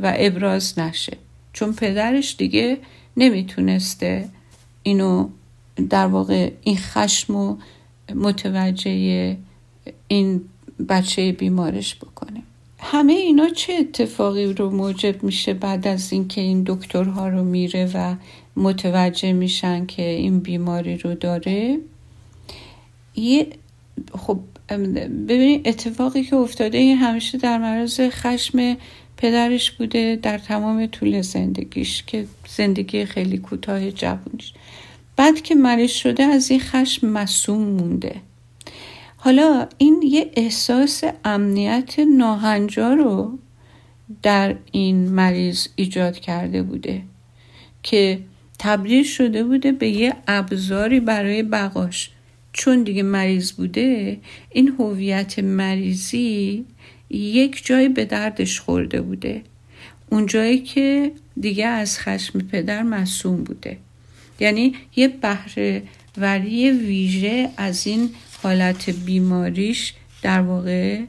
و 0.00 0.14
ابراز 0.16 0.78
نشه. 0.78 1.16
چون 1.52 1.72
پدرش 1.72 2.36
دیگه 2.38 2.78
نمی‌تونسته 3.16 4.28
اینو 4.82 5.28
در 5.90 6.06
واقع 6.06 6.50
این 6.62 6.76
خشم 6.76 7.34
و 7.34 7.56
متوجه 8.14 9.36
این 10.08 10.40
بچه 10.88 11.32
بیمارش 11.32 11.94
بکنه. 11.94 12.42
همه 12.78 13.12
اینا 13.12 13.48
چه 13.48 13.72
اتفاقی 13.72 14.52
رو 14.52 14.70
موجب 14.70 15.22
میشه 15.22 15.54
بعد 15.54 15.86
از 15.86 16.12
اینکه 16.12 16.40
این 16.40 16.62
دکترها 16.66 17.28
رو 17.28 17.44
میره 17.44 17.90
و 17.94 18.14
متوجه 18.56 19.32
میشن 19.32 19.86
که 19.86 20.02
این 20.02 20.40
بیماری 20.40 20.96
رو 20.96 21.14
داره؟ 21.14 21.78
یه 23.16 23.46
خب 24.18 24.40
ببینید 25.28 25.68
اتفاقی 25.68 26.24
که 26.24 26.36
افتاده 26.36 26.78
این 26.78 26.96
همیشه 26.98 27.38
در 27.38 27.58
معرض 27.58 28.00
خشم 28.00 28.76
پدرش 29.16 29.70
بوده 29.70 30.18
در 30.22 30.38
تمام 30.38 30.86
طول 30.86 31.20
زندگیش 31.20 32.02
که 32.06 32.26
زندگی 32.48 33.04
خیلی 33.04 33.38
کوتاه 33.38 33.90
جوونیش. 33.90 34.52
بعد 35.16 35.40
که 35.40 35.54
مریض 35.54 35.90
شده 35.90 36.22
از 36.24 36.50
این 36.50 36.60
خشم 36.60 37.06
مسوم 37.06 37.62
مونده. 37.62 38.20
حالا 39.16 39.68
این 39.78 40.02
یه 40.04 40.30
احساس 40.36 41.04
امنیت 41.24 41.98
ناهنجار 41.98 42.96
رو 42.96 43.38
در 44.22 44.56
این 44.72 45.08
مریض 45.08 45.68
ایجاد 45.76 46.18
کرده 46.18 46.62
بوده 46.62 47.02
که 47.82 48.20
تبدیل 48.58 49.04
شده 49.04 49.44
بوده 49.44 49.72
به 49.72 49.88
یه 49.88 50.14
ابزاری 50.26 51.00
برای 51.00 51.42
بقاش. 51.42 52.10
چون 52.52 52.82
دیگه 52.82 53.02
مریض 53.02 53.52
بوده 53.52 54.18
این 54.50 54.68
هویت 54.78 55.38
مریضی 55.38 56.64
یک 57.10 57.66
جایی 57.66 57.88
به 57.88 58.04
دردش 58.04 58.60
خورده 58.60 59.00
بوده. 59.00 59.42
اون 60.10 60.26
جایی 60.26 60.58
که 60.58 61.12
دیگه 61.40 61.66
از 61.66 61.98
خشم 61.98 62.38
پدر 62.38 62.82
مسوم 62.82 63.44
بوده. 63.44 63.76
یعنی 64.40 64.74
یه 64.96 65.08
بهره 65.08 65.82
وری 66.18 66.70
ویژه 66.70 67.48
از 67.56 67.86
این 67.86 68.10
حالت 68.42 68.90
بیماریش 68.90 69.94
در 70.22 70.40
واقع 70.40 71.00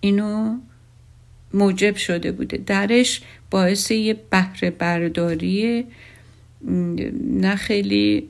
اینو 0.00 0.58
موجب 1.54 1.96
شده 1.96 2.32
بوده. 2.32 2.56
درش 2.56 3.20
باعث 3.50 3.90
یه 3.90 4.16
بهره 4.30 4.70
برداری 4.70 5.84
نه 7.24 7.56
خیلی 7.56 8.28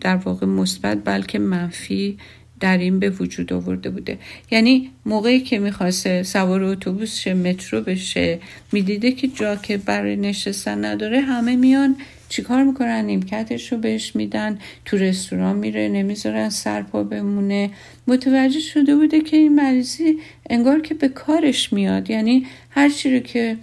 در 0.00 0.16
واقع 0.16 0.46
مثبت 0.46 1.04
بلکه 1.04 1.38
منفی 1.38 2.18
در 2.60 2.78
این 2.78 2.98
به 2.98 3.10
وجود 3.10 3.52
آورده 3.52 3.90
بوده. 3.90 4.18
یعنی 4.50 4.90
موقعی 5.06 5.40
که 5.40 5.58
می‌خواسته 5.58 6.22
سوار 6.22 6.62
اتوبوس 6.62 7.18
شه 7.18 7.34
مترو 7.34 7.80
بشه 7.80 8.38
می‌دیده 8.72 9.12
که 9.12 9.28
جا 9.28 9.56
که 9.56 9.76
برای 9.76 10.16
نشستن 10.16 10.84
نداره 10.84 11.20
همه 11.20 11.56
میان 11.56 11.96
چیکار 12.28 12.62
می‌کنن؟ 12.62 13.04
نیمکتش 13.04 13.72
رو 13.72 13.78
بهش 13.78 14.16
میدن 14.16 14.58
تو 14.84 14.96
رستوران 14.96 15.56
میره 15.56 15.88
نمی‌ذارن 15.88 16.48
سرپا 16.48 17.02
بمونه. 17.02 17.70
متوجه 18.06 18.60
شده 18.60 18.96
بوده 18.96 19.20
که 19.20 19.36
این 19.36 19.54
مریضی 19.54 20.18
انگار 20.50 20.80
که 20.80 20.94
به 20.94 21.08
کارش 21.08 21.72
میاد. 21.72 22.10
یعنی 22.10 22.46
هر 22.70 22.88
چی 22.88 23.14
رو 23.14 23.18
که 23.18 23.56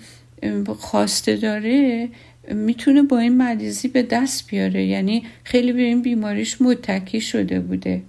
خواسته 0.79 1.35
داره 1.35 2.09
می‌تونه 2.51 3.03
با 3.03 3.19
این 3.19 3.37
مریضی 3.37 3.87
به 3.87 4.03
دست 4.03 4.47
بیاره. 4.47 4.85
یعنی 4.85 5.23
خیلی 5.43 5.73
به 5.73 5.81
این 5.81 6.01
بیماریش 6.01 6.61
متکی 6.61 7.21
شده 7.21 7.59
بوده. 7.59 8.01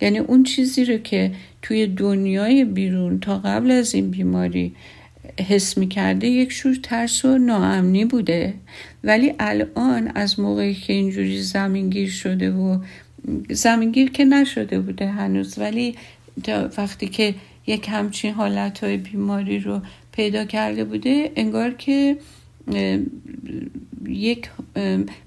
یعنی 0.00 0.18
اون 0.18 0.42
چیزی 0.42 0.84
رو 0.84 0.98
که 0.98 1.32
توی 1.62 1.86
دنیای 1.86 2.64
بیرون 2.64 3.20
تا 3.20 3.38
قبل 3.38 3.70
از 3.70 3.94
این 3.94 4.10
بیماری 4.10 4.74
حس 5.48 5.78
می‌کرده 5.78 6.26
یک 6.26 6.52
شور 6.52 6.76
ترس 6.82 7.24
و 7.24 7.38
ناامنی 7.38 8.04
بوده. 8.04 8.54
ولی 9.04 9.34
الان 9.38 10.12
از 10.14 10.40
موقعی 10.40 10.74
که 10.74 10.92
اینجوری 10.92 11.42
زمینگیر 11.42 12.10
شده 12.10 12.50
و 12.50 12.78
زمینگیر 13.50 14.10
که 14.10 14.24
نشده 14.24 14.80
بوده 14.80 15.06
هنوز 15.06 15.58
ولی 15.58 15.94
وقتی 16.78 17.08
که 17.08 17.34
یک 17.66 17.88
همچین 17.88 18.34
حالت 18.34 18.84
های 18.84 18.96
بیماری 18.96 19.58
رو 19.58 19.80
پیدا 20.12 20.44
کرده 20.44 20.84
بوده 20.84 21.32
انگار 21.36 21.70
که 21.70 22.16
یک 24.08 24.48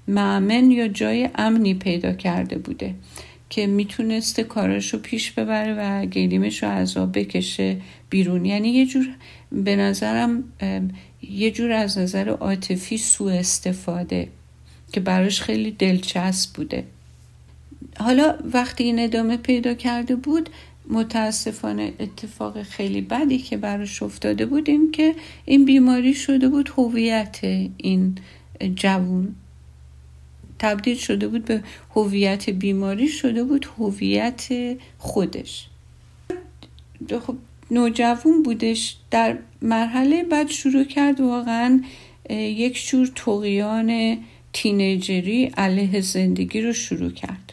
معمن 0.08 0.70
یا 0.70 0.88
جای 0.88 1.28
امنی 1.34 1.74
پیدا 1.74 2.12
کرده 2.12 2.58
بوده 2.58 2.94
که 3.50 3.66
می‌تونسته 3.66 4.44
کاراشو 4.44 4.98
پیش 4.98 5.32
ببره 5.32 5.74
و 5.74 6.06
گلیمش 6.06 6.62
رو 6.62 6.68
از 6.68 6.96
آب 6.96 7.18
بکشه 7.18 7.76
بیرون. 8.10 8.44
یعنی 8.44 8.68
یه 8.68 8.86
جور 8.86 9.08
به 9.52 9.76
نظرم 9.76 10.44
یه 11.22 11.50
جور 11.50 11.72
از 11.72 11.98
نظر 11.98 12.28
عاطفی 12.28 12.98
سوء 12.98 13.32
استفاده 13.32 14.28
که 14.92 15.00
براش 15.00 15.40
خیلی 15.40 15.70
دلچسب 15.70 16.52
بوده. 16.56 16.84
حالا 17.96 18.38
وقتی 18.52 18.84
این 18.84 18.98
ادامه 18.98 19.36
پیدا 19.36 19.74
کرده 19.74 20.16
بود 20.16 20.50
متاسفانه 20.88 21.92
اتفاق 22.00 22.62
خیلی 22.62 23.00
بدی 23.00 23.38
که 23.38 23.56
براش 23.56 24.02
افتاده 24.02 24.46
بود 24.46 24.68
این 24.68 24.90
که 24.90 25.14
این 25.44 25.64
بیماری 25.64 26.14
شده 26.14 26.48
بود 26.48 26.68
هویت 26.76 27.40
این 27.76 28.18
جوون. 28.74 29.34
تبدیل 30.58 30.96
شده 30.96 31.28
بود 31.28 31.44
به 31.44 31.62
هویت 31.94 32.50
بیماری 32.50 33.08
شده 33.08 33.44
بود 33.44 33.66
هویت 33.78 34.48
خودش. 34.98 35.68
خب 37.26 37.36
نوجوون 37.70 38.42
بودش 38.42 38.96
در 39.10 39.38
مرحله 39.62 40.22
بعد 40.22 40.48
شروع 40.48 40.84
کرد 40.84 41.20
واقعا 41.20 41.82
یک 42.30 42.86
جور 42.86 43.10
تقیان 43.14 44.18
تینیجری 44.52 45.44
علیه 45.44 46.00
زندگی 46.00 46.60
رو 46.60 46.72
شروع 46.72 47.10
کرد. 47.10 47.43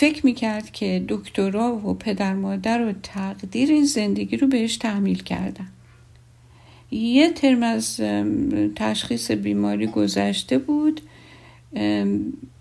فکر 0.00 0.26
می‌کرد 0.26 0.70
که 0.70 1.04
دکترا 1.08 1.74
و 1.74 1.94
پدر 1.94 2.34
مادر 2.34 2.88
و 2.88 2.92
تقدیر 3.02 3.70
این 3.70 3.84
زندگی 3.84 4.36
رو 4.36 4.46
بهش 4.46 4.76
تحمیل 4.76 5.22
کردن. 5.22 5.68
یه 6.90 7.30
ترم 7.30 7.62
از 7.62 8.00
تشخیص 8.76 9.30
بیماری 9.30 9.86
گذشته 9.86 10.58
بود. 10.58 11.00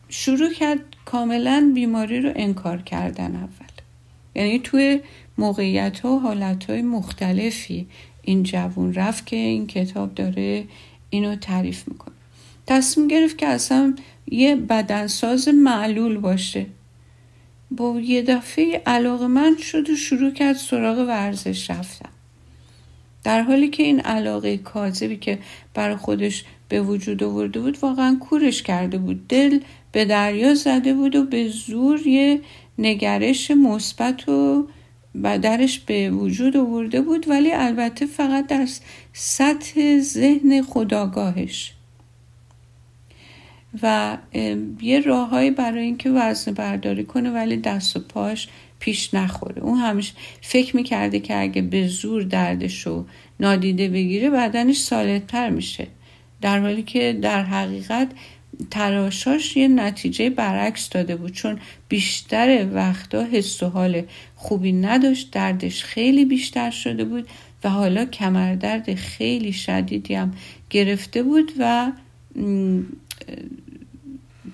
شروع 0.10 0.54
کرد 0.54 0.80
کاملا 1.06 1.72
بیماری 1.76 2.22
رو 2.22 2.32
انکار 2.36 2.82
کردن 2.82 3.36
اول. 3.36 3.74
یعنی 4.36 4.60
توی 4.60 5.00
موقعیت 5.38 6.00
ها 6.00 6.16
و 6.16 6.20
حالت 6.20 6.70
های 6.70 6.82
مختلفی 6.82 7.88
این 8.22 8.44
جوون 8.44 8.94
رفت 8.94 9.26
که 9.26 9.36
این 9.36 9.68
کتاب 9.68 10.16
داره 10.16 10.64
اینو 11.10 11.36
تعریف 11.36 11.88
می‌کنه. 11.88 12.16
تصمیم 12.68 13.08
گرفت 13.08 13.38
که 13.38 13.48
اصلا 13.48 13.96
یه 14.32 14.56
بدنساز 14.56 15.48
معلول 15.48 16.18
باشه. 16.18 16.66
با 17.72 17.99
یه 17.99 18.22
دفعه 18.22 18.82
علاقه 18.86 19.28
من 19.28 19.57
شد 19.57 19.89
و 19.89 19.95
شروع 19.95 20.32
کرد 20.32 20.55
سراغ 20.55 20.97
ورزش 20.97 21.70
رفتن. 21.70 22.09
در 23.24 23.41
حالی 23.41 23.70
که 23.70 23.84
این 23.84 23.99
علاقه 23.99 24.57
کاذبی 24.57 25.17
که 25.17 25.39
برای 25.74 25.95
خودش 25.95 26.43
به 26.70 26.82
وجود 26.82 27.24
آورده 27.24 27.59
بود 27.59 27.78
واقعا 27.82 28.17
کورش 28.20 28.63
کرده 28.63 28.97
بود. 28.97 29.28
دل 29.28 29.59
به 29.91 30.05
دریا 30.05 30.55
زده 30.55 30.93
بود 30.93 31.15
و 31.15 31.24
به 31.24 31.47
زور 31.47 32.07
یه 32.07 32.41
نگرش 32.78 33.51
مثبت 33.51 34.30
و 34.30 34.67
درش 35.24 35.80
به 35.80 36.11
وجود 36.11 36.57
آورده 36.57 37.01
بود 37.01 37.28
ولی 37.28 37.51
البته 37.51 38.05
فقط 38.05 38.47
در 38.47 38.67
سطح 39.13 39.99
ذهن 39.99 40.61
خداگاهش. 40.61 41.74
و 43.84 44.17
یه 44.82 44.99
راههایی 44.99 45.51
برای 45.51 45.84
اینکه 45.84 46.09
وزن 46.09 46.53
برداری 46.53 47.03
کنه 47.03 47.32
ولی 47.32 47.57
دست 47.57 47.97
و 47.97 47.99
پاش 47.99 48.47
پیش 48.80 49.13
نخوره. 49.13 49.61
اون 49.61 49.78
همیشه 49.78 50.13
فکر 50.41 50.76
می‌کرده 50.76 51.20
که 51.20 51.41
اگه 51.41 51.61
به 51.61 51.88
زور 51.88 52.24
دردش 52.24 52.88
رو 52.88 53.05
نادیده 53.39 53.89
بگیره 53.89 54.30
بدنش 54.30 54.78
سالتر 54.78 55.49
میشه. 55.49 55.88
در 56.41 56.59
حالی 56.59 56.84
که 56.84 57.20
در 57.22 57.43
حقیقت 57.43 58.07
تراشاش 58.72 59.57
یه 59.57 59.67
نتیجه 59.67 60.30
برعکس 60.30 60.89
داده 60.89 61.15
بود. 61.15 61.32
چون 61.32 61.59
بیشتر 61.89 62.67
وقتا 62.74 63.24
حس 63.24 63.63
و 63.63 63.70
حال 63.70 64.01
خوبی 64.36 64.72
نداشت 64.72 65.32
دردش 65.32 65.84
خیلی 65.84 66.26
بیشتر 66.26 66.72
شده 66.72 67.05
بود 67.05 67.28
و 67.63 67.70
حالا 67.70 68.05
کمردرد 68.05 68.95
خیلی 68.95 69.53
شدیدی 69.53 70.15
هم 70.15 70.34
گرفته 70.70 71.24
بود 71.24 71.51
و 71.59 71.91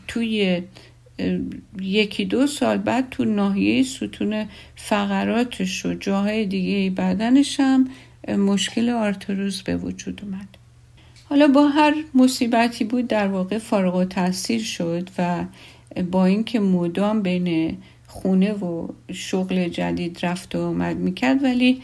توی 0.08 0.62
یکی 1.82 2.26
دو 2.26 2.48
سال 2.48 2.78
بعد 2.78 3.10
تو 3.10 3.26
ناحیه 3.26 3.84
ستون 3.84 4.46
فقراتش 4.76 5.86
و 5.86 5.94
جاهای 5.94 6.46
دیگه 6.46 6.90
بدنش 6.90 7.60
هم 7.60 7.88
مشکل 8.28 8.90
آرتروز 8.90 9.62
به 9.62 9.78
وجود 9.78 10.22
اومد. 10.24 10.48
حالا 11.30 11.48
با 11.48 11.68
هر 11.68 11.94
مصیبتی 12.14 12.84
بود 12.84 13.08
در 13.08 13.28
واقع 13.28 13.58
فارغ 13.58 13.96
و 13.96 14.06
تاثیر 14.06 14.64
شد 14.64 15.10
و 15.18 15.46
با 16.12 16.26
اینکه 16.26 16.60
مدام 16.60 17.22
بین 17.22 17.78
خونه 18.08 18.54
و 18.54 18.88
شغل 19.14 19.68
جدید 19.68 20.20
رفت 20.24 20.56
و 20.56 20.62
آمد 20.62 20.98
می‌کرد 20.98 21.44
ولی 21.44 21.82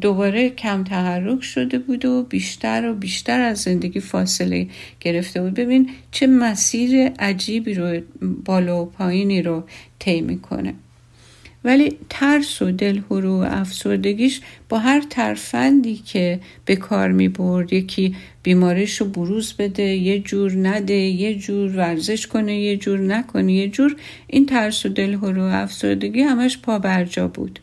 دوباره 0.00 0.50
کم 0.50 0.84
تحرک 0.84 1.42
شده 1.42 1.78
بود 1.78 2.04
و 2.04 2.22
بیشتر 2.22 2.90
و 2.90 2.94
بیشتر 2.94 3.40
از 3.40 3.58
زندگی 3.58 4.00
فاصله 4.00 4.66
گرفته 5.00 5.42
بود. 5.42 5.54
ببین 5.54 5.90
چه 6.10 6.26
مسیر 6.26 7.08
عجیبی 7.18 7.74
رو 7.74 8.00
بالا 8.44 8.82
و 8.82 8.86
پایینی 8.86 9.42
رو 9.42 9.64
طی 9.98 10.20
می‌کنه. 10.20 10.74
ولی 11.64 11.98
ترس 12.10 12.62
و 12.62 12.72
دلهرو 12.72 13.40
و 13.40 13.46
افسردگیش 13.50 14.40
با 14.68 14.78
هر 14.78 15.00
ترفندی 15.10 15.96
که 15.96 16.40
به 16.64 16.76
کار 16.76 17.08
می 17.08 17.28
برد 17.28 17.72
یکی 17.72 18.16
بیماریش 18.42 19.00
رو 19.00 19.06
بروز 19.06 19.52
بده 19.52 19.82
یه 19.82 20.18
جور 20.18 20.52
نده 20.52 20.94
یه 20.94 21.34
جور 21.34 21.76
ورزش 21.76 22.26
کنه 22.26 22.60
یه 22.60 22.76
جور 22.76 22.98
نکنه 22.98 23.52
یه 23.52 23.68
جور 23.68 23.96
این 24.26 24.46
ترس 24.46 24.86
و 24.86 24.88
دلهرو 24.88 25.42
و 25.42 25.62
افسردگی 25.62 26.20
همش 26.20 26.58
پا 26.58 26.78
برجا 26.78 27.28
بود. 27.28 27.60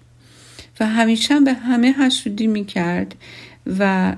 و 0.80 0.86
همیشه 0.86 1.40
به 1.40 1.54
همه 1.54 1.92
حسودی 1.92 2.48
می 2.48 2.66
کرد 2.66 3.16
و 3.80 4.16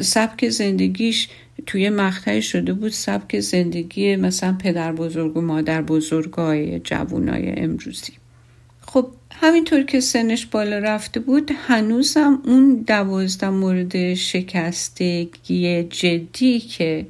سبک 0.00 0.48
زندگیش 0.48 1.28
توی 1.66 1.90
مقطعی 1.90 2.42
شده 2.42 2.72
بود 2.72 2.92
سبک 2.92 3.40
زندگی 3.40 4.16
مثلا 4.16 4.52
پدر 4.52 4.92
بزرگ 4.92 5.36
و 5.36 5.40
مادر 5.40 5.82
بزرگای 5.82 6.78
جوانای 6.78 7.52
امروزی. 7.56 8.12
خب 8.80 9.08
همینطور 9.32 9.82
که 9.82 10.00
سنش 10.00 10.46
بالا 10.46 10.78
رفته 10.78 11.20
بود 11.20 11.50
هنوزم 11.66 12.42
اون 12.44 12.84
دوازده 12.86 13.50
مورد 13.50 14.14
شکستگی 14.14 15.82
جدی 15.82 16.60
که 16.60 17.06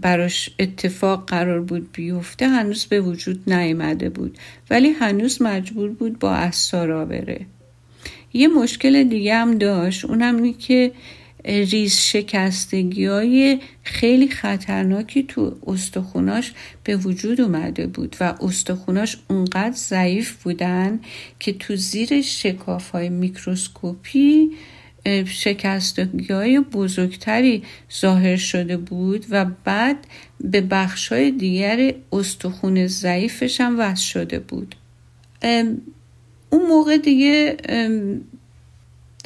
براش 0.00 0.50
اتفاق 0.58 1.26
قرار 1.26 1.60
بود 1.60 1.92
بیفته 1.92 2.48
هنوز 2.48 2.86
به 2.86 3.00
وجود 3.00 3.52
نیامده 3.52 4.08
بود. 4.08 4.38
ولی 4.70 4.90
هنوز 4.90 5.42
مجبور 5.42 5.90
بود 5.90 6.18
با 6.18 6.32
اسارا 6.32 7.04
بره 7.04 7.46
یه 8.32 8.48
مشکل 8.48 9.04
دیگه 9.04 9.34
هم 9.34 9.58
داشت 9.58 10.04
اونم 10.04 10.36
اینه 10.36 10.52
که 10.52 10.92
ریز 11.44 11.96
شکستگی 11.96 13.06
های 13.06 13.58
خیلی 13.82 14.28
خطرناکی 14.28 15.22
تو 15.22 15.56
استخوناش 15.66 16.52
به 16.84 16.96
وجود 16.96 17.40
اومده 17.40 17.86
بود 17.86 18.16
و 18.20 18.34
استخوناش 18.40 19.16
اونقدر 19.28 19.76
ضعیف 19.76 20.42
بودن 20.42 21.00
که 21.38 21.52
تو 21.52 21.76
زیر 21.76 22.22
شکاف 22.22 22.90
های 22.90 23.08
میکروسکوپی 23.08 24.50
شکستگی 25.26 26.32
های 26.32 26.60
بزرگتری 26.60 27.62
ظاهر 28.00 28.36
شده 28.36 28.76
بود 28.76 29.26
و 29.30 29.44
بعد 29.64 29.96
به 30.40 30.60
بخش 30.60 31.08
های 31.08 31.30
دیگر 31.30 31.94
استخون 32.12 32.86
ضعیفش 32.86 33.60
هم 33.60 33.78
وصل 33.78 34.04
شده 34.04 34.38
بود. 34.38 34.74
اون 36.50 36.66
موقع 36.68 36.98
دیگه 36.98 37.56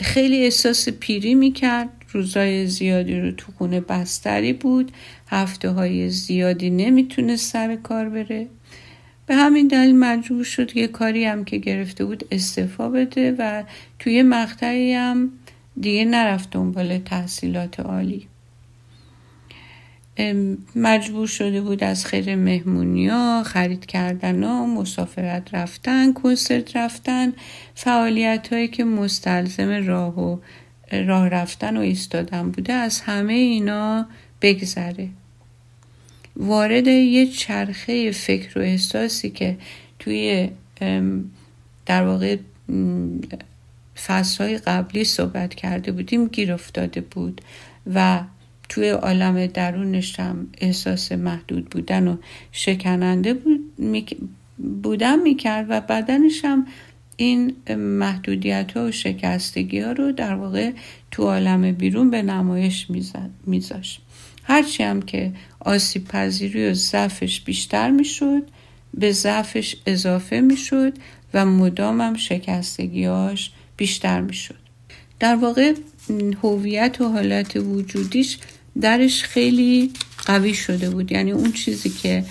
خیلی 0.01 0.43
احساس 0.45 0.89
پیری 0.89 1.35
می‌کرد. 1.35 1.89
روزای 2.13 2.67
زیادی 2.67 3.21
رو 3.21 3.33
تو 3.33 3.53
خونه 3.59 3.81
بستری 3.81 4.53
بود. 4.53 4.93
هفته 5.29 5.71
های 5.71 6.11
زیادی 6.11 6.71
نمی‌تونه 6.71 7.37
سر 7.37 7.77
کار 7.77 8.09
بره. 8.09 8.47
به 9.27 9.35
همین 9.35 9.69
دلیل 9.69 9.97
مجبور 9.97 10.45
شد 10.45 10.77
یه 10.77 10.87
کاری 10.87 11.25
هم 11.25 11.45
که 11.45 11.59
گرفته 11.59 12.05
بود 12.05 12.25
استعفا 12.31 12.89
بده 12.89 13.35
و 13.39 13.63
توی 13.99 14.23
مقطعی 14.23 14.93
هم 14.93 15.33
دیگه 15.81 16.05
نرفت 16.05 16.51
دنبال 16.51 16.99
تحصیلات 16.99 17.81
عالی. 17.81 18.29
مجبور 20.77 21.27
شده 21.27 21.61
بود 21.61 21.85
از 21.85 22.07
خیر 22.07 22.37
مهمونی 22.37 23.09
ها 23.09 23.43
خرید 23.43 23.87
کردن 23.87 24.43
ها 24.43 24.67
مسافرت 24.67 25.55
رفتن 25.55 26.13
کنسرت 26.13 26.77
رفتن 26.77 27.33
فعالیت 27.75 28.53
هایی 28.53 28.69
که 28.69 28.85
مستلزم 28.85 29.87
راه 29.87 30.21
و 30.21 30.39
راه 30.93 31.29
رفتن 31.29 31.77
و 31.77 31.81
ایستادن 31.81 32.51
بوده 32.51 32.73
از 32.73 33.01
همه 33.01 33.33
اینا 33.33 34.07
بگذره. 34.43 35.09
وارد 36.37 36.87
یه 36.87 37.27
چرخه 37.27 38.11
فکر 38.11 38.59
و 38.59 38.63
احساسی 38.63 39.31
که 39.31 39.57
توی 39.99 40.51
در 41.87 42.07
واقع 42.07 42.37
فصلهای 44.07 44.59
قبلی 44.59 45.05
صحبت 45.05 45.55
کرده 45.55 45.93
بودیم 45.93 46.29
گیر 46.29 46.53
افتاده 46.53 47.01
بود 47.01 47.41
و 47.95 48.21
توی 48.69 48.89
عالم 48.89 49.47
درونش 49.47 50.21
هم 50.21 50.47
احساس 50.59 51.13
محدود 51.13 51.71
بودن 51.71 52.09
و 52.09 52.17
شکننده 52.53 53.35
بود 53.35 53.61
بودن 54.83 55.19
می‌کرد 55.19 55.67
و 55.69 55.81
بدنش 55.81 56.45
هم 56.45 56.67
این 57.17 57.57
محدودیت 57.77 58.77
ها 58.77 58.87
و 58.87 58.91
شکستگی 58.91 59.81
ها 59.81 59.93
رو 59.93 60.13
در 60.13 60.35
واقع 60.35 60.73
تو 61.11 61.23
عالم 61.23 61.73
بیرون 61.73 62.11
به 62.11 62.23
نمایش 62.23 62.87
میذاشت. 63.47 64.01
هرچی 64.43 64.83
هم 64.83 65.03
که 65.03 65.33
آسیب 65.61 66.09
پذیری 66.09 66.67
و 66.67 66.75
ضعفش 66.75 67.41
بیشتر 67.41 67.91
می‌شد 67.91 68.43
به 68.95 69.13
ضعفش 69.13 69.77
اضافه 69.87 70.41
می‌شد 70.41 70.93
و 71.35 71.47
مدامم 71.47 72.17
شکستگیاش 72.17 73.51
بیشتر 73.77 74.21
می‌شد. 74.21 74.55
در 75.21 75.37
واقع 75.37 75.75
هویت 76.43 77.01
و 77.01 77.09
حالت 77.09 77.57
وجودیش 77.57 78.39
درش 78.81 79.23
خیلی 79.23 79.93
قوی 80.27 80.55
شده 80.55 80.91
بود. 80.91 81.13
یعنی 81.13 81.33
اون 81.33 81.53
چیزی 81.53 81.91
که 81.91 82.25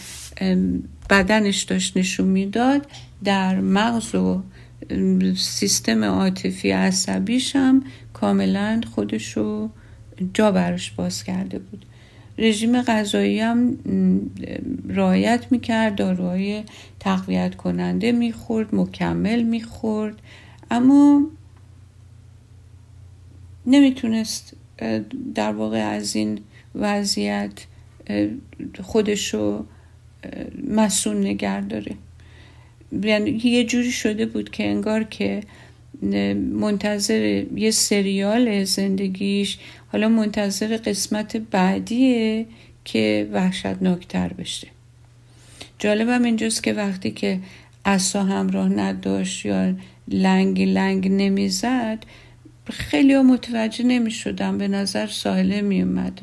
بدنش 1.09 1.63
داشت 1.63 1.97
نشون 1.97 2.27
می‌داد 2.27 2.87
در 3.23 3.59
مغز 3.59 4.15
و 4.15 4.43
سیستم 5.37 6.03
عاطفی 6.03 6.71
عصبیش 6.71 7.55
هم 7.55 7.83
کاملا 8.13 8.81
خودشو 8.95 9.69
جا 10.33 10.51
براش 10.51 10.91
باز 10.91 11.23
کرده 11.23 11.59
بود. 11.59 11.85
رژیم 12.37 12.81
غذایی 12.81 13.39
هم 13.39 13.77
رعایت 14.89 15.45
می‌کرد 15.51 15.95
داروهای 15.95 16.63
تقویت 16.99 17.55
کننده 17.55 18.11
می‌خورد 18.11 18.75
مکمل 18.75 19.43
می‌خورد. 19.43 20.21
اما 20.71 21.27
نمی‌تونست 23.65 24.53
در 25.35 25.51
واقع 25.51 25.77
از 25.77 26.15
این 26.15 26.39
وضعیت 26.75 27.65
خودشو 28.81 29.65
مسئول 30.67 31.27
نگر 31.27 31.61
داره. 31.61 31.95
یعنی 33.03 33.29
یه 33.43 33.63
جوری 33.63 33.91
شده 33.91 34.25
بود 34.25 34.49
که 34.49 34.67
انگار 34.67 35.03
که 35.03 35.43
منتظر 36.51 37.43
یه 37.55 37.71
سریال 37.71 38.63
زندگیش 38.63 39.57
حالا 39.91 40.09
منتظر 40.09 40.77
قسمت 40.77 41.37
بعدیه 41.37 42.45
که 42.85 43.29
وحشتناکتر 43.33 44.33
بشه. 44.33 44.67
جالبم 45.79 46.23
اینجاست 46.23 46.63
که 46.63 46.73
وقتی 46.73 47.11
که 47.11 47.39
اصا 47.85 48.23
همراه 48.23 48.69
نداشت 48.69 49.45
یا 49.45 49.73
لنگ 50.07 50.61
لنگ 50.61 51.11
نمی‌زد 51.11 52.03
خیلی 52.65 53.13
ها 53.13 53.23
متوجه 53.23 53.83
نمی 53.85 54.11
شدم 54.11 54.57
به 54.57 54.67
نظر 54.67 55.07
ساحله 55.07 55.61
می 55.61 55.81
اومد 55.81 56.21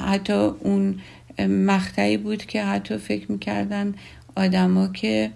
حتی 0.00 0.32
اون 0.32 1.00
مقطعی 1.48 2.16
بود 2.16 2.44
که 2.44 2.64
حتی 2.64 2.96
فکر 2.96 3.32
می‌کردن 3.32 3.94
آدما 4.36 4.88
که 4.88 5.30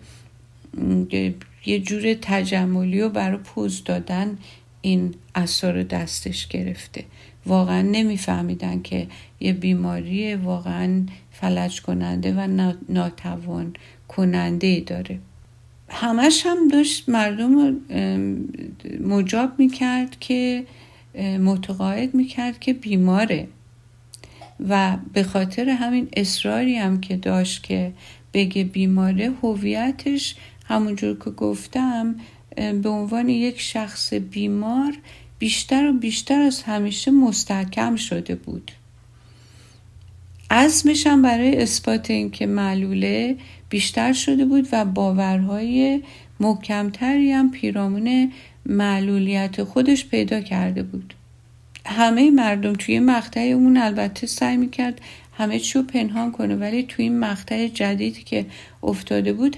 یه 1.66 1.78
جور 1.80 2.14
تجملی 2.22 3.01
و 3.01 3.09
برای 3.09 3.38
پوز 3.38 3.84
دادن 3.84 4.38
این 4.80 5.14
اثر 5.34 5.82
دستش 5.82 6.47
گرفته. 6.47 7.05
واقعا 7.47 7.82
نمیفهمیدن 7.82 8.82
که 8.82 9.07
یه 9.40 9.53
بیماری 9.53 10.34
واقعا 10.34 11.07
فلج 11.32 11.82
کننده 11.82 12.32
و 12.32 12.70
ناتوان 12.88 13.74
کننده 14.09 14.80
داره. 14.80 15.18
همش 15.93 16.47
هم 16.47 16.68
داشت 16.68 17.09
مردم 17.09 17.76
مجاب 19.01 19.59
می‌کرد 19.59 20.16
که 20.20 20.66
متقاعد 21.40 22.14
می‌کرد 22.14 22.59
که 22.59 22.72
بیماره. 22.72 23.49
و 24.68 24.97
به 25.12 25.22
خاطر 25.22 25.68
همین 25.68 26.09
اصراری 26.16 26.76
هم 26.76 27.01
که 27.01 27.16
داشت 27.16 27.62
که 27.62 27.93
بگه 28.34 28.64
بیماره 28.64 29.32
هویتش 29.43 30.34
همونجور 30.64 31.18
که 31.24 31.30
گفتم 31.30 32.14
به 32.57 32.88
عنوان 32.88 33.28
یک 33.28 33.61
شخص 33.61 34.14
بیمار 34.14 34.93
بیشتر 35.38 35.90
و 35.90 35.93
بیشتر 35.93 36.40
از 36.40 36.62
همیشه 36.62 37.11
مستحکم 37.11 37.97
شده 37.97 38.34
بود. 38.34 38.70
عزمش 40.51 41.07
هم 41.07 41.22
برای 41.22 41.62
اثبات 41.62 42.11
اینکه 42.11 42.47
معلوله 42.47 43.36
بیشتر 43.72 44.12
شده 44.12 44.44
بود 44.44 44.68
و 44.72 44.84
باورهای 44.84 46.02
محکمتری 46.40 47.32
هم 47.32 47.50
پیرامون 47.50 48.32
معلولیت 48.66 49.64
خودش 49.64 50.06
پیدا 50.06 50.40
کرده 50.40 50.82
بود. 50.82 51.14
همه 51.86 52.30
مردم 52.30 52.72
توی 52.72 53.00
مقطع 53.00 53.40
اون 53.40 53.76
البته 53.76 54.26
سعی 54.26 54.56
می‌کرد 54.56 55.00
همه 55.38 55.58
چی 55.58 55.78
رو 55.78 55.84
پنهان 55.84 56.32
کنه 56.32 56.56
ولی 56.56 56.82
توی 56.82 57.04
این 57.04 57.18
مقطع 57.18 57.68
جدیدی 57.68 58.22
که 58.22 58.46
افتاده 58.82 59.32
بود 59.32 59.56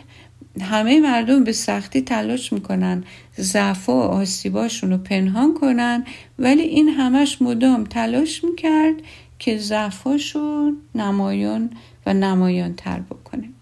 همه 0.60 1.00
مردم 1.00 1.44
به 1.44 1.52
سختی 1.52 2.00
تلاش 2.00 2.52
می‌کنن 2.52 3.04
ضعف 3.38 3.88
و 3.88 3.92
آسیباشون 3.92 4.90
رو 4.90 4.98
پنهان 4.98 5.54
کنن 5.54 6.04
ولی 6.38 6.62
این 6.62 6.88
همش 6.88 7.42
مدام 7.42 7.84
تلاش 7.84 8.44
می‌کرد 8.44 8.94
که 9.38 9.58
ضعفاش 9.58 10.34
رو 10.36 10.72
نمایان 10.94 11.70
و 12.06 12.14
نمایان 12.14 12.74
تر 12.74 13.00
بکنه. 13.00 13.53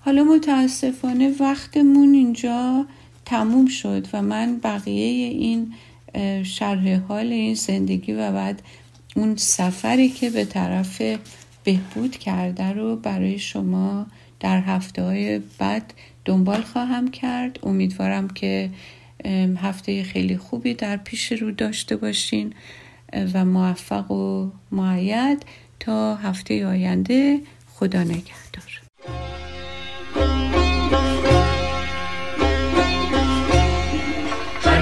حالا 0.00 0.24
متاسفانه 0.24 1.34
وقتمون 1.40 2.14
اینجا 2.14 2.86
تموم 3.24 3.66
شد 3.66 4.06
و 4.12 4.22
من 4.22 4.58
بقیه 4.58 5.28
این 5.28 5.72
شرح 6.44 6.94
حال 6.96 7.26
این 7.26 7.54
زندگی 7.54 8.12
و 8.12 8.32
بعد 8.32 8.62
اون 9.16 9.36
سفری 9.36 10.08
که 10.08 10.30
به 10.30 10.44
طرف 10.44 11.02
بهبود 11.64 12.16
کرده 12.16 12.72
رو 12.72 12.96
برای 12.96 13.38
شما 13.38 14.06
در 14.40 14.60
هفته 14.60 15.02
های 15.02 15.38
بعد 15.58 15.94
دنبال 16.24 16.62
خواهم 16.62 17.10
کرد. 17.10 17.58
امیدوارم 17.62 18.28
که 18.28 18.70
هفته 19.56 20.02
خیلی 20.02 20.36
خوبی 20.36 20.74
در 20.74 20.96
پیش 20.96 21.32
رو 21.32 21.50
داشته 21.50 21.96
باشین 21.96 22.54
و 23.34 23.44
موفق 23.44 24.10
و 24.10 24.50
معید 24.72 25.42
تا 25.80 26.14
هفته 26.16 26.66
آینده. 26.66 27.40
خدا 27.74 28.02
نگهدار. 28.02 28.80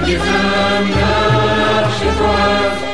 Give 0.09 0.19
them 0.19 0.89
their 0.89 2.88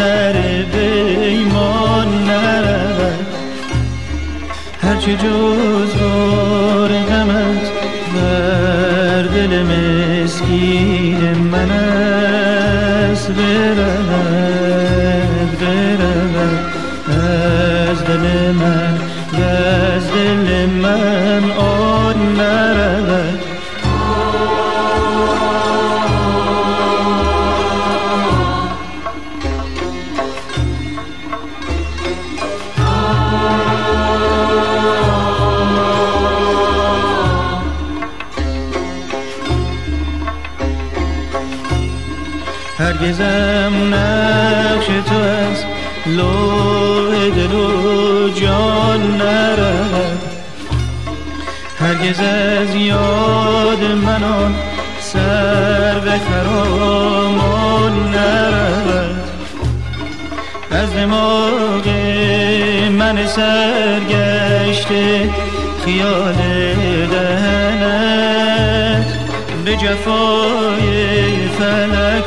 سر 0.00 0.64
بیمان 0.72 2.08
نرود. 2.08 3.26
هرچه 4.82 5.16
جز 5.16 5.94
بار 6.00 6.88
غمت 6.88 7.66
بر 8.14 9.22
دل 9.22 9.62
مسکین 9.62 11.34
من 11.52 11.70
است 11.70 13.30
برود. 13.30 14.59
هرگز 52.10 52.20
از 52.20 52.74
یاد 52.74 53.82
منان 54.04 54.54
سر 55.00 55.98
به 55.98 56.10
خرامان 56.10 58.10
نرود. 58.10 59.24
از 60.70 60.94
دماغ 60.94 61.88
من 62.98 63.26
سرگشته 63.26 65.30
خیال 65.84 66.34
دهنت. 67.10 69.06
به 69.64 69.76
جفای 69.76 71.48
فلک 71.58 72.19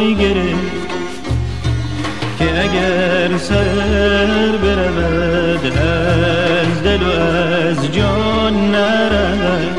جای 0.00 0.14
گرفت 0.14 0.88
که 2.38 2.44
اگر 2.44 3.38
سر 3.38 4.56
برود 4.62 5.66
از 5.66 6.82
دل 6.84 7.02
و 7.02 7.10
از 7.10 7.92
جان 7.92 8.70
نرود. 8.70 9.76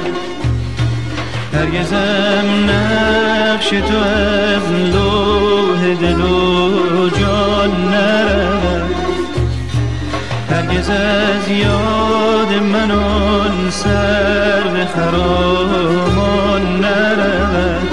هرگزم 1.54 2.70
نقش 2.70 3.70
تو 3.70 3.98
از 3.98 4.72
لوح 4.94 5.96
دل 6.02 6.22
و 6.22 7.10
جان 7.10 7.72
نرود. 7.90 8.96
هرگز 10.50 10.90
از 10.90 11.50
یاد 11.50 12.64
من 12.74 12.92
آن 12.92 13.70
سر 13.70 14.62
به 14.74 14.86
خرامان 14.86 16.62
نرود. 16.82 17.92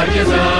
هرگز 0.00 0.59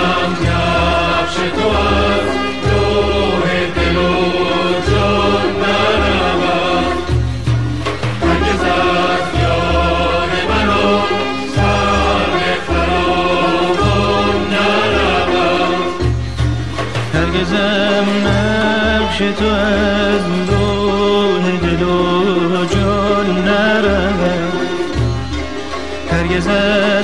praises. 26.45 27.00